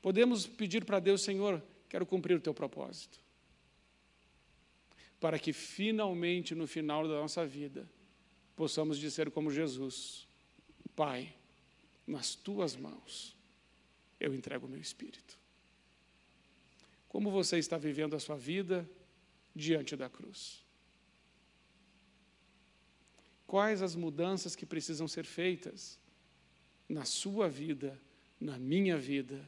Podemos 0.00 0.46
pedir 0.46 0.84
para 0.84 1.00
Deus, 1.00 1.22
Senhor, 1.22 1.60
quero 1.88 2.06
cumprir 2.06 2.36
o 2.36 2.40
teu 2.40 2.54
propósito. 2.54 3.18
Para 5.18 5.40
que 5.40 5.52
finalmente, 5.52 6.54
no 6.54 6.68
final 6.68 7.08
da 7.08 7.14
nossa 7.14 7.44
vida, 7.44 7.90
possamos 8.54 8.96
dizer 8.96 9.32
como 9.32 9.50
Jesus: 9.50 10.24
Pai, 10.94 11.34
nas 12.06 12.36
tuas 12.36 12.76
mãos 12.76 13.36
eu 14.20 14.32
entrego 14.32 14.68
o 14.68 14.70
meu 14.70 14.80
espírito. 14.80 15.36
Como 17.08 17.30
você 17.30 17.58
está 17.58 17.78
vivendo 17.78 18.14
a 18.14 18.20
sua 18.20 18.36
vida 18.36 18.88
diante 19.54 19.96
da 19.96 20.08
cruz? 20.08 20.62
Quais 23.46 23.80
as 23.80 23.94
mudanças 23.94 24.54
que 24.54 24.66
precisam 24.66 25.08
ser 25.08 25.24
feitas 25.24 25.98
na 26.86 27.04
sua 27.04 27.48
vida, 27.48 27.98
na 28.38 28.58
minha 28.58 28.98
vida, 28.98 29.42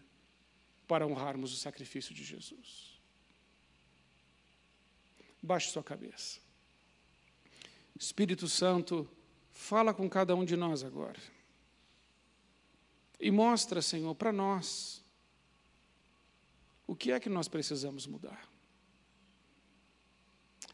para 0.89 1.07
honrarmos 1.07 1.53
o 1.53 1.57
sacrifício 1.57 2.15
de 2.15 2.25
Jesus? 2.25 2.99
Baixe 5.43 5.71
sua 5.71 5.85
cabeça. 5.85 6.41
Espírito 7.99 8.49
Santo, 8.49 9.09
fala 9.53 9.93
com 9.93 10.09
cada 10.09 10.35
um 10.35 10.45
de 10.47 10.57
nós 10.57 10.83
agora. 10.83 11.21
E 13.21 13.31
mostra, 13.31 13.83
Senhor, 13.83 14.15
para 14.15 14.33
nós 14.33 15.00
o 16.91 16.97
que 16.97 17.12
é 17.12 17.20
que 17.20 17.28
nós 17.28 17.47
precisamos 17.47 18.05
mudar. 18.05 18.51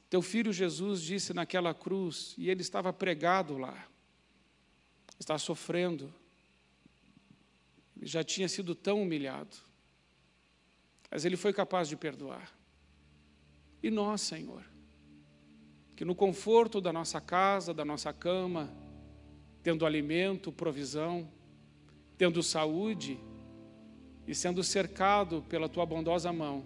Teu 0.09 0.23
filho 0.23 0.51
Jesus 0.51 1.03
disse 1.03 1.35
naquela 1.35 1.75
cruz, 1.75 2.35
e 2.39 2.49
ele 2.49 2.63
estava 2.63 2.91
pregado 2.91 3.59
lá, 3.59 3.87
está 5.21 5.37
sofrendo, 5.37 6.11
já 8.01 8.25
tinha 8.25 8.49
sido 8.49 8.75
tão 8.75 9.03
humilhado, 9.03 9.59
mas 11.11 11.27
ele 11.27 11.37
foi 11.37 11.53
capaz 11.53 11.87
de 11.87 11.99
perdoar. 11.99 12.51
E 13.83 13.91
nós, 13.91 14.23
Senhor, 14.23 14.65
que 15.95 16.03
no 16.03 16.15
conforto 16.15 16.81
da 16.81 16.95
nossa 16.95 17.21
casa, 17.21 17.75
da 17.75 17.85
nossa 17.85 18.11
cama, 18.11 18.75
tendo 19.63 19.85
alimento, 19.85 20.51
provisão, 20.51 21.31
tendo 22.17 22.43
saúde 22.43 23.21
e 24.27 24.35
sendo 24.35 24.63
cercado 24.63 25.45
pela 25.49 25.69
tua 25.69 25.87
bondosa 25.87 26.33
mão, 26.33 26.65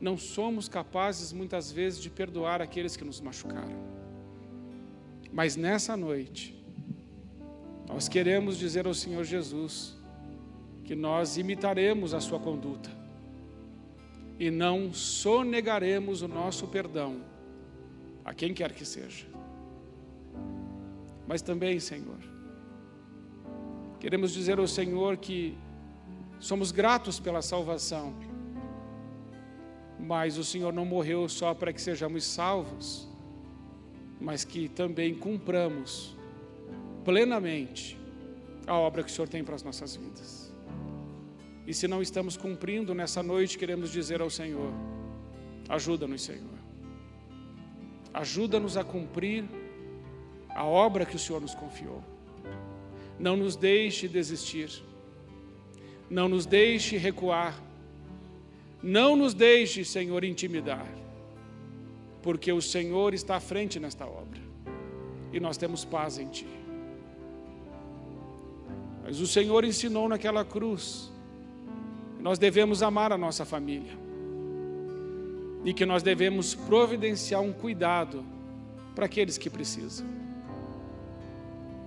não 0.00 0.16
somos 0.16 0.68
capazes 0.68 1.32
muitas 1.32 1.70
vezes 1.70 2.00
de 2.00 2.10
perdoar 2.10 2.60
aqueles 2.60 2.96
que 2.96 3.04
nos 3.04 3.20
machucaram. 3.20 3.76
Mas 5.32 5.56
nessa 5.56 5.96
noite, 5.96 6.60
nós 7.88 8.08
queremos 8.08 8.58
dizer 8.58 8.86
ao 8.86 8.94
Senhor 8.94 9.24
Jesus 9.24 9.96
que 10.84 10.94
nós 10.94 11.36
imitaremos 11.36 12.14
a 12.14 12.20
sua 12.20 12.40
conduta 12.40 12.90
e 14.38 14.50
não 14.50 14.92
sonegaremos 14.92 16.20
o 16.22 16.28
nosso 16.28 16.66
perdão 16.66 17.20
a 18.24 18.34
quem 18.34 18.52
quer 18.52 18.72
que 18.72 18.84
seja. 18.84 19.26
Mas 21.26 21.42
também, 21.42 21.78
Senhor, 21.78 22.18
queremos 24.02 24.32
dizer 24.32 24.58
ao 24.58 24.66
Senhor 24.66 25.16
que 25.16 25.56
somos 26.38 26.70
gratos 26.70 27.18
pela 27.18 27.40
salvação 27.40 28.14
mas 30.02 30.36
o 30.36 30.42
Senhor 30.42 30.72
não 30.72 30.84
morreu 30.84 31.28
só 31.28 31.54
para 31.54 31.72
que 31.72 31.80
sejamos 31.80 32.24
salvos, 32.24 33.08
mas 34.20 34.44
que 34.44 34.68
também 34.68 35.14
cumpramos 35.14 36.16
plenamente 37.04 37.96
a 38.66 38.74
obra 38.74 39.04
que 39.04 39.10
o 39.10 39.12
Senhor 39.12 39.28
tem 39.28 39.44
para 39.44 39.54
as 39.54 39.62
nossas 39.62 39.94
vidas. 39.94 40.52
E 41.66 41.72
se 41.72 41.86
não 41.86 42.02
estamos 42.02 42.36
cumprindo 42.36 42.92
nessa 42.94 43.22
noite, 43.22 43.56
queremos 43.56 43.92
dizer 43.92 44.20
ao 44.20 44.28
Senhor: 44.28 44.72
ajuda-nos, 45.68 46.22
Senhor. 46.22 46.58
Ajuda-nos 48.12 48.76
a 48.76 48.82
cumprir 48.82 49.44
a 50.50 50.64
obra 50.64 51.06
que 51.06 51.14
o 51.14 51.18
Senhor 51.18 51.40
nos 51.40 51.54
confiou. 51.54 52.02
Não 53.18 53.36
nos 53.36 53.56
deixe 53.56 54.08
desistir. 54.08 54.70
Não 56.10 56.28
nos 56.28 56.46
deixe 56.46 56.96
recuar 56.96 57.60
não 58.82 59.14
nos 59.14 59.32
deixe, 59.32 59.84
Senhor, 59.84 60.24
intimidar, 60.24 60.86
porque 62.20 62.52
o 62.52 62.60
Senhor 62.60 63.14
está 63.14 63.36
à 63.36 63.40
frente 63.40 63.78
nesta 63.78 64.04
obra 64.04 64.40
e 65.32 65.38
nós 65.38 65.56
temos 65.56 65.84
paz 65.84 66.18
em 66.18 66.26
Ti. 66.28 66.48
Mas 69.04 69.20
o 69.20 69.26
Senhor 69.26 69.64
ensinou 69.64 70.08
naquela 70.08 70.44
cruz 70.44 71.12
que 72.16 72.22
nós 72.22 72.38
devemos 72.38 72.82
amar 72.82 73.12
a 73.12 73.18
nossa 73.18 73.44
família 73.44 73.96
e 75.64 75.72
que 75.72 75.86
nós 75.86 76.02
devemos 76.02 76.54
providenciar 76.54 77.40
um 77.40 77.52
cuidado 77.52 78.24
para 78.96 79.06
aqueles 79.06 79.38
que 79.38 79.48
precisam. 79.48 80.21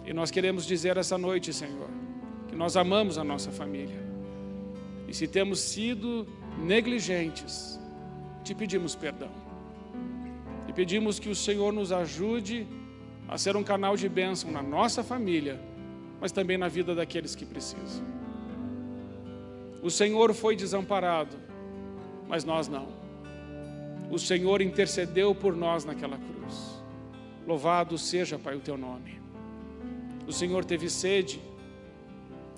E 0.06 0.14
nós 0.14 0.30
queremos 0.30 0.66
dizer 0.66 0.98
essa 0.98 1.18
noite, 1.18 1.52
Senhor, 1.52 1.90
que 2.48 2.56
nós 2.56 2.78
amamos 2.78 3.18
a 3.18 3.24
nossa 3.24 3.52
família. 3.52 4.04
E 5.08 5.14
se 5.14 5.28
temos 5.28 5.60
sido 5.60 6.28
negligentes, 6.60 7.80
te 8.44 8.54
pedimos 8.54 8.96
perdão. 8.96 9.32
E 10.68 10.74
pedimos 10.74 11.18
que 11.18 11.30
o 11.30 11.36
Senhor 11.36 11.74
nos 11.74 11.92
ajude 11.92 12.68
a 13.28 13.38
ser 13.38 13.56
um 13.58 13.64
canal 13.64 13.96
de 13.96 14.08
bênção 14.08 14.52
na 14.52 14.62
nossa 14.62 15.04
família, 15.04 15.60
mas 16.22 16.32
também 16.32 16.58
na 16.58 16.68
vida 16.68 16.94
daqueles 16.94 17.36
que 17.36 17.46
precisam. 17.46 18.06
O 19.82 19.90
Senhor 19.90 20.34
foi 20.34 20.56
desamparado, 20.56 21.36
mas 22.28 22.44
nós 22.44 22.68
não. 22.68 22.88
O 24.12 24.20
Senhor 24.20 24.62
intercedeu 24.62 25.34
por 25.34 25.56
nós 25.56 25.84
naquela 25.84 26.18
cruz. 26.18 26.84
Louvado 27.46 27.98
seja, 27.98 28.38
Pai, 28.38 28.56
o 28.56 28.60
teu 28.60 28.78
nome. 28.78 29.25
O 30.28 30.34
Senhor 30.34 30.66
teve 30.66 30.90
sede, 30.90 31.42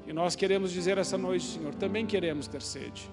e 0.05 0.13
nós 0.13 0.35
queremos 0.35 0.71
dizer 0.71 0.97
essa 0.97 1.17
noite, 1.17 1.45
Senhor, 1.45 1.75
também 1.75 2.05
queremos 2.05 2.47
ter 2.47 2.61
sede 2.61 3.09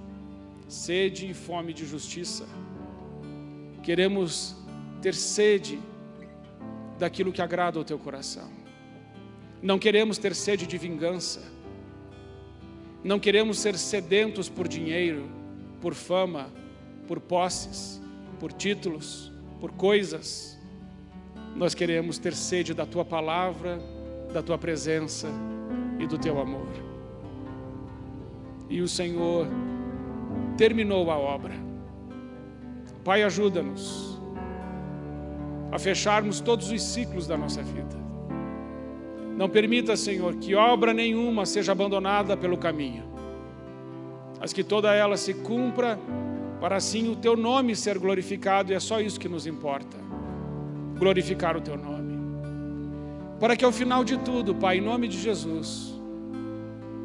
sede 0.68 1.30
e 1.30 1.34
fome 1.34 1.72
de 1.72 1.84
justiça. 1.86 2.46
Queremos 3.82 4.56
ter 5.02 5.14
sede 5.14 5.78
daquilo 6.98 7.32
que 7.32 7.42
agrada 7.42 7.78
ao 7.78 7.84
teu 7.84 7.98
coração. 7.98 8.50
Não 9.62 9.78
queremos 9.78 10.18
ter 10.18 10.34
sede 10.34 10.66
de 10.66 10.78
vingança. 10.78 11.42
Não 13.02 13.18
queremos 13.18 13.58
ser 13.58 13.76
sedentos 13.76 14.48
por 14.48 14.66
dinheiro, 14.66 15.28
por 15.80 15.94
fama, 15.94 16.50
por 17.06 17.20
posses, 17.20 18.00
por 18.40 18.52
títulos, 18.52 19.30
por 19.60 19.72
coisas. 19.72 20.58
Nós 21.54 21.74
queremos 21.74 22.18
ter 22.18 22.34
sede 22.34 22.72
da 22.72 22.86
tua 22.86 23.04
palavra, 23.04 23.78
da 24.34 24.42
tua 24.42 24.58
presença 24.58 25.28
e 25.98 26.06
do 26.06 26.18
teu 26.18 26.40
amor. 26.40 26.66
E 28.68 28.82
o 28.82 28.88
Senhor 28.88 29.46
terminou 30.56 31.08
a 31.10 31.16
obra. 31.16 31.54
Pai, 33.04 33.22
ajuda-nos 33.22 34.20
a 35.70 35.78
fecharmos 35.78 36.40
todos 36.40 36.70
os 36.70 36.82
ciclos 36.82 37.28
da 37.28 37.36
nossa 37.36 37.62
vida. 37.62 37.96
Não 39.36 39.48
permita, 39.48 39.96
Senhor, 39.96 40.34
que 40.34 40.54
obra 40.54 40.92
nenhuma 40.92 41.46
seja 41.46 41.72
abandonada 41.72 42.36
pelo 42.36 42.56
caminho, 42.56 43.04
mas 44.40 44.52
que 44.52 44.64
toda 44.64 44.92
ela 44.92 45.16
se 45.16 45.32
cumpra 45.32 45.98
para 46.60 46.76
assim 46.76 47.08
o 47.08 47.16
teu 47.16 47.36
nome 47.36 47.76
ser 47.76 47.98
glorificado, 47.98 48.72
e 48.72 48.74
é 48.74 48.80
só 48.80 49.00
isso 49.00 49.18
que 49.18 49.28
nos 49.28 49.46
importa 49.46 49.96
glorificar 50.98 51.56
o 51.56 51.60
teu 51.60 51.76
nome. 51.76 51.93
Para 53.38 53.56
que 53.56 53.64
ao 53.64 53.72
final 53.72 54.04
de 54.04 54.16
tudo, 54.18 54.54
Pai, 54.54 54.78
em 54.78 54.80
nome 54.80 55.08
de 55.08 55.18
Jesus, 55.18 55.94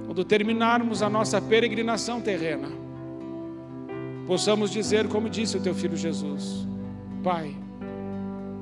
quando 0.05 0.23
terminarmos 0.23 1.01
a 1.01 1.09
nossa 1.09 1.41
peregrinação 1.41 2.21
terrena, 2.21 2.69
possamos 4.25 4.71
dizer, 4.71 5.07
como 5.07 5.30
disse 5.30 5.57
o 5.57 5.61
teu 5.61 5.73
filho 5.73 5.97
Jesus: 5.97 6.67
Pai, 7.23 7.55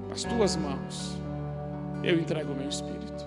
nas 0.10 0.24
tuas 0.24 0.56
mãos 0.56 1.18
eu 2.04 2.20
entrego 2.20 2.54
o 2.54 2.56
meu 2.56 2.70
espírito. 2.70 3.26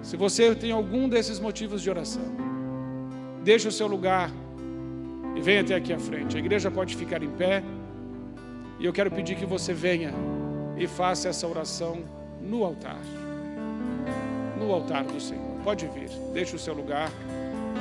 Se 0.00 0.16
você 0.16 0.54
tem 0.54 0.70
algum 0.70 1.08
desses 1.08 1.40
motivos 1.40 1.82
de 1.82 1.90
oração, 1.90 2.22
deixe 3.42 3.66
o 3.66 3.72
seu 3.72 3.86
lugar 3.86 4.30
e 5.34 5.40
venha 5.40 5.60
até 5.62 5.74
aqui 5.74 5.92
à 5.92 5.98
frente. 5.98 6.36
A 6.36 6.38
igreja 6.38 6.70
pode 6.70 6.94
ficar 6.94 7.22
em 7.22 7.30
pé 7.30 7.62
e 8.78 8.86
eu 8.86 8.92
quero 8.92 9.10
pedir 9.10 9.36
que 9.36 9.44
você 9.44 9.74
venha 9.74 10.12
e 10.76 10.86
faça 10.86 11.28
essa 11.28 11.46
oração 11.46 12.04
no 12.40 12.64
altar. 12.64 13.00
No 14.58 14.72
altar 14.72 15.04
do 15.04 15.20
Senhor. 15.20 15.44
Pode 15.64 15.86
vir, 15.86 16.10
deixe 16.32 16.54
o 16.54 16.58
seu 16.58 16.74
lugar. 16.74 17.10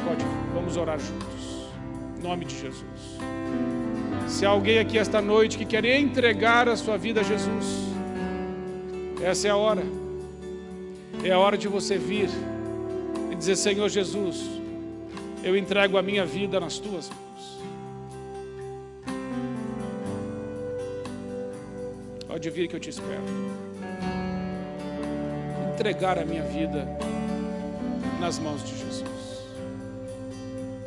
Pode 0.06 0.24
vir. 0.24 0.54
Vamos 0.54 0.78
orar 0.78 1.00
juntos 1.00 1.56
nome 2.26 2.46
de 2.46 2.60
Jesus. 2.60 3.20
Se 4.28 4.46
há 4.46 4.50
alguém 4.50 4.80
aqui 4.80 4.98
esta 4.98 5.22
noite 5.22 5.58
que 5.60 5.66
quer 5.66 5.86
entregar 5.86 6.68
a 6.68 6.76
sua 6.76 6.98
vida 6.98 7.22
a 7.22 7.24
Jesus, 7.24 7.86
Essa 9.22 9.48
é 9.48 9.52
a 9.52 9.56
hora. 9.56 9.84
É 11.24 11.32
a 11.32 11.40
hora 11.40 11.58
de 11.58 11.68
você 11.68 11.98
vir 11.98 12.30
e 13.32 13.36
dizer: 13.36 13.56
Senhor 13.56 13.88
Jesus, 13.90 14.44
eu 15.44 15.56
entrego 15.56 15.98
a 15.98 16.02
minha 16.02 16.26
vida 16.26 16.60
nas 16.60 16.80
tuas 16.80 17.10
mãos. 17.10 17.60
Pode 22.36 22.50
vir 22.50 22.68
que 22.68 22.76
eu 22.76 22.80
te 22.82 22.90
espero. 22.90 23.24
Entregar 25.74 26.20
a 26.20 26.26
minha 26.26 26.44
vida 26.44 26.86
nas 28.20 28.38
mãos 28.40 28.62
de 28.62 28.78
Jesus. 28.78 29.46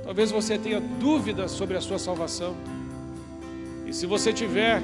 Talvez 0.05 0.31
você 0.31 0.59
tenha 0.59 0.79
dúvidas 0.79 1.51
sobre 1.53 1.75
a 1.79 1.81
sua 1.81 1.99
salvação. 1.99 2.55
E 3.87 3.95
se 3.95 4.05
você 4.05 4.31
tiver, 4.31 4.83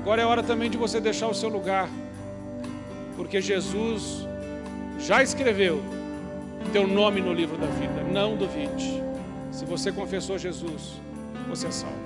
agora 0.00 0.22
é 0.22 0.24
hora 0.24 0.42
também 0.42 0.70
de 0.70 0.78
você 0.78 1.02
deixar 1.02 1.28
o 1.28 1.34
seu 1.34 1.50
lugar. 1.50 1.86
Porque 3.14 3.38
Jesus 3.42 4.26
já 4.98 5.22
escreveu 5.22 5.82
teu 6.72 6.86
nome 6.86 7.20
no 7.20 7.34
livro 7.34 7.58
da 7.58 7.66
vida. 7.66 8.02
Não 8.10 8.38
duvide. 8.38 9.02
Se 9.52 9.66
você 9.66 9.92
confessou 9.92 10.38
Jesus, 10.38 10.98
você 11.46 11.66
é 11.66 11.70
salvo. 11.70 11.98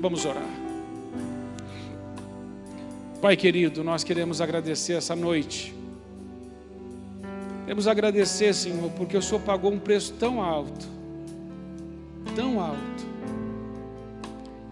Vamos 0.00 0.24
orar. 0.24 0.63
Pai 3.24 3.38
querido, 3.38 3.82
nós 3.82 4.04
queremos 4.04 4.42
agradecer 4.42 4.92
essa 4.92 5.16
noite 5.16 5.74
Queremos 7.62 7.88
agradecer, 7.88 8.52
Senhor, 8.52 8.90
porque 8.90 9.16
o 9.16 9.22
Senhor 9.22 9.40
pagou 9.40 9.72
um 9.72 9.78
preço 9.78 10.12
tão 10.12 10.42
alto, 10.42 10.86
tão 12.36 12.60
alto. 12.60 13.06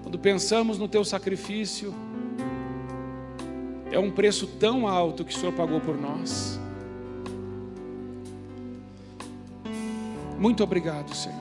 Quando 0.03 0.19
pensamos 0.19 0.77
no 0.77 0.87
teu 0.87 1.03
sacrifício, 1.03 1.95
é 3.91 3.99
um 3.99 4.11
preço 4.11 4.47
tão 4.47 4.87
alto 4.87 5.25
que 5.25 5.35
o 5.35 5.39
Senhor 5.39 5.55
pagou 5.55 5.81
por 5.81 5.99
nós. 5.99 6.61
Muito 10.39 10.63
obrigado, 10.63 11.15
Senhor. 11.15 11.39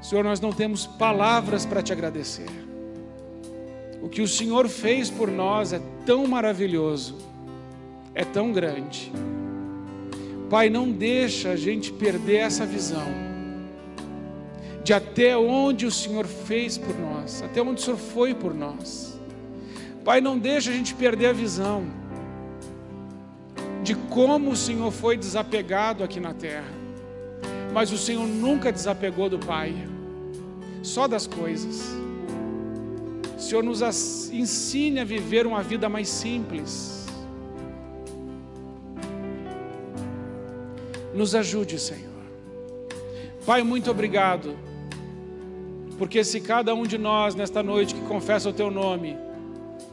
Senhor, 0.00 0.22
nós 0.22 0.38
não 0.38 0.52
temos 0.52 0.86
palavras 0.86 1.66
para 1.66 1.82
te 1.82 1.92
agradecer. 1.92 2.68
O 4.02 4.08
que 4.08 4.22
o 4.22 4.28
Senhor 4.28 4.68
fez 4.68 5.10
por 5.10 5.30
nós 5.30 5.72
é 5.72 5.80
tão 6.06 6.26
maravilhoso, 6.26 7.16
é 8.14 8.24
tão 8.24 8.52
grande. 8.52 9.10
Pai, 10.48 10.70
não 10.70 10.90
deixa 10.90 11.50
a 11.50 11.56
gente 11.56 11.92
perder 11.92 12.36
essa 12.36 12.64
visão 12.64 13.06
de 14.82 14.94
até 14.94 15.36
onde 15.36 15.84
o 15.84 15.90
Senhor 15.90 16.26
fez 16.26 16.78
por 16.78 16.98
nós, 16.98 17.42
até 17.42 17.60
onde 17.60 17.80
o 17.80 17.84
Senhor 17.84 17.98
foi 17.98 18.32
por 18.32 18.54
nós. 18.54 19.18
Pai, 20.04 20.20
não 20.20 20.38
deixa 20.38 20.70
a 20.70 20.72
gente 20.72 20.94
perder 20.94 21.26
a 21.26 21.32
visão 21.32 21.84
de 23.82 23.94
como 23.94 24.50
o 24.50 24.56
Senhor 24.56 24.90
foi 24.90 25.16
desapegado 25.16 26.02
aqui 26.02 26.20
na 26.20 26.32
terra. 26.32 26.72
Mas 27.72 27.92
o 27.92 27.98
Senhor 27.98 28.26
nunca 28.26 28.72
desapegou 28.72 29.28
do 29.28 29.38
Pai, 29.38 29.74
só 30.82 31.06
das 31.06 31.26
coisas. 31.26 31.94
Senhor 33.38 33.62
nos 33.62 33.80
ensine 34.30 35.00
a 35.00 35.04
viver 35.04 35.46
uma 35.46 35.62
vida 35.62 35.88
mais 35.88 36.08
simples 36.08 36.98
Nos 41.18 41.34
ajude, 41.34 41.80
Senhor. 41.80 42.06
Pai, 43.44 43.64
muito 43.64 43.90
obrigado, 43.90 44.56
porque 45.98 46.22
se 46.22 46.40
cada 46.40 46.72
um 46.76 46.84
de 46.84 46.96
nós 46.96 47.34
nesta 47.34 47.60
noite 47.60 47.92
que 47.92 48.00
confessa 48.02 48.48
o 48.50 48.52
Teu 48.52 48.70
nome, 48.70 49.16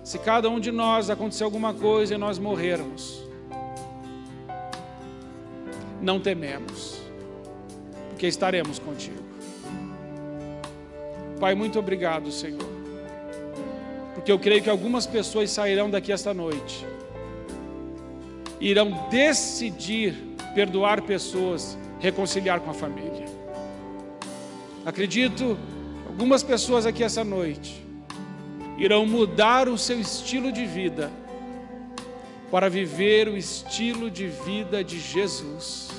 se 0.03 0.19
cada 0.19 0.47
um 0.51 0.59
de 0.59 0.71
nós 0.71 1.09
acontecer 1.09 1.43
alguma 1.43 1.73
coisa 1.73 2.13
e 2.13 2.17
nós 2.19 2.37
morrermos, 2.37 3.23
não 5.99 6.19
tememos, 6.19 7.01
porque 8.09 8.27
estaremos 8.27 8.77
contigo. 8.77 9.23
Pai, 11.39 11.55
muito 11.55 11.79
obrigado, 11.79 12.31
Senhor, 12.31 12.69
porque 14.25 14.31
eu 14.31 14.39
creio 14.39 14.63
que 14.63 14.69
algumas 14.71 15.05
pessoas 15.05 15.51
sairão 15.51 15.87
daqui 15.87 16.11
esta 16.11 16.33
noite, 16.33 16.83
irão 18.59 19.07
decidir 19.07 20.15
perdoar 20.55 21.03
pessoas, 21.03 21.77
reconciliar 21.99 22.59
com 22.59 22.71
a 22.71 22.73
família. 22.73 23.25
Acredito, 24.83 25.55
algumas 26.07 26.41
pessoas 26.41 26.87
aqui 26.87 27.03
essa 27.03 27.23
noite 27.23 27.85
irão 28.79 29.05
mudar 29.05 29.69
o 29.69 29.77
seu 29.77 29.99
estilo 29.99 30.51
de 30.51 30.65
vida 30.65 31.11
para 32.49 32.67
viver 32.67 33.27
o 33.27 33.37
estilo 33.37 34.09
de 34.09 34.25
vida 34.25 34.83
de 34.83 34.99
Jesus. 34.99 35.91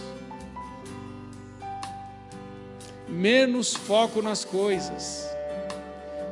Menos 3.09 3.73
foco 3.73 4.21
nas 4.21 4.45
coisas, 4.45 5.25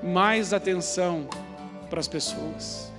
mais 0.03 0.53
atenção 0.53 1.29
para 1.85 2.01
as 2.01 2.09
pessoas. 2.09 2.93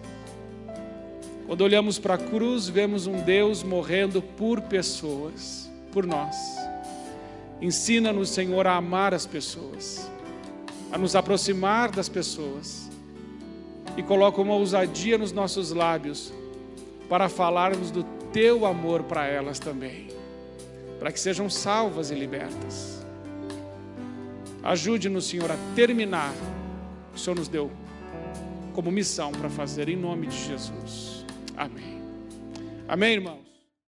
Quando 1.46 1.62
olhamos 1.62 2.00
para 2.00 2.16
a 2.16 2.18
cruz, 2.18 2.68
vemos 2.68 3.06
um 3.06 3.22
Deus 3.22 3.62
morrendo 3.62 4.22
por 4.22 4.62
pessoas, 4.62 5.70
por 5.92 6.06
nós. 6.06 6.36
Ensina-nos, 7.62 8.30
Senhor, 8.30 8.66
a 8.66 8.76
amar 8.76 9.14
as 9.14 9.26
pessoas, 9.26 10.10
a 10.92 10.98
nos 10.98 11.16
aproximar 11.16 11.92
das 11.92 12.10
pessoas 12.10 12.90
e 13.96 14.04
coloca 14.04 14.42
uma 14.42 14.56
ousadia 14.56 15.18
nos 15.18 15.32
nossos 15.32 15.72
lábios 15.72 16.34
para 17.08 17.30
falarmos 17.30 17.92
do 17.92 18.04
teu 18.34 18.66
amor 18.66 19.04
para 19.04 19.28
elas 19.28 19.60
também, 19.60 20.10
para 21.00 21.12
que 21.12 21.20
sejam 21.20 21.50
salvas 21.50 22.10
e 22.10 22.16
libertas. 22.16 23.06
Ajude-nos, 24.64 25.28
Senhor, 25.28 25.52
a 25.52 25.58
terminar 25.76 26.34
o 27.10 27.14
que 27.14 27.18
o 27.18 27.20
Senhor 27.20 27.36
nos 27.36 27.48
deu 27.48 27.72
como 28.76 28.92
missão 28.92 29.32
para 29.32 29.50
fazer, 29.50 29.88
em 29.88 29.96
nome 29.96 30.28
de 30.28 30.38
Jesus. 30.38 31.26
Amém. 31.56 32.02
Amém, 32.88 33.14
irmãos? 33.14 33.45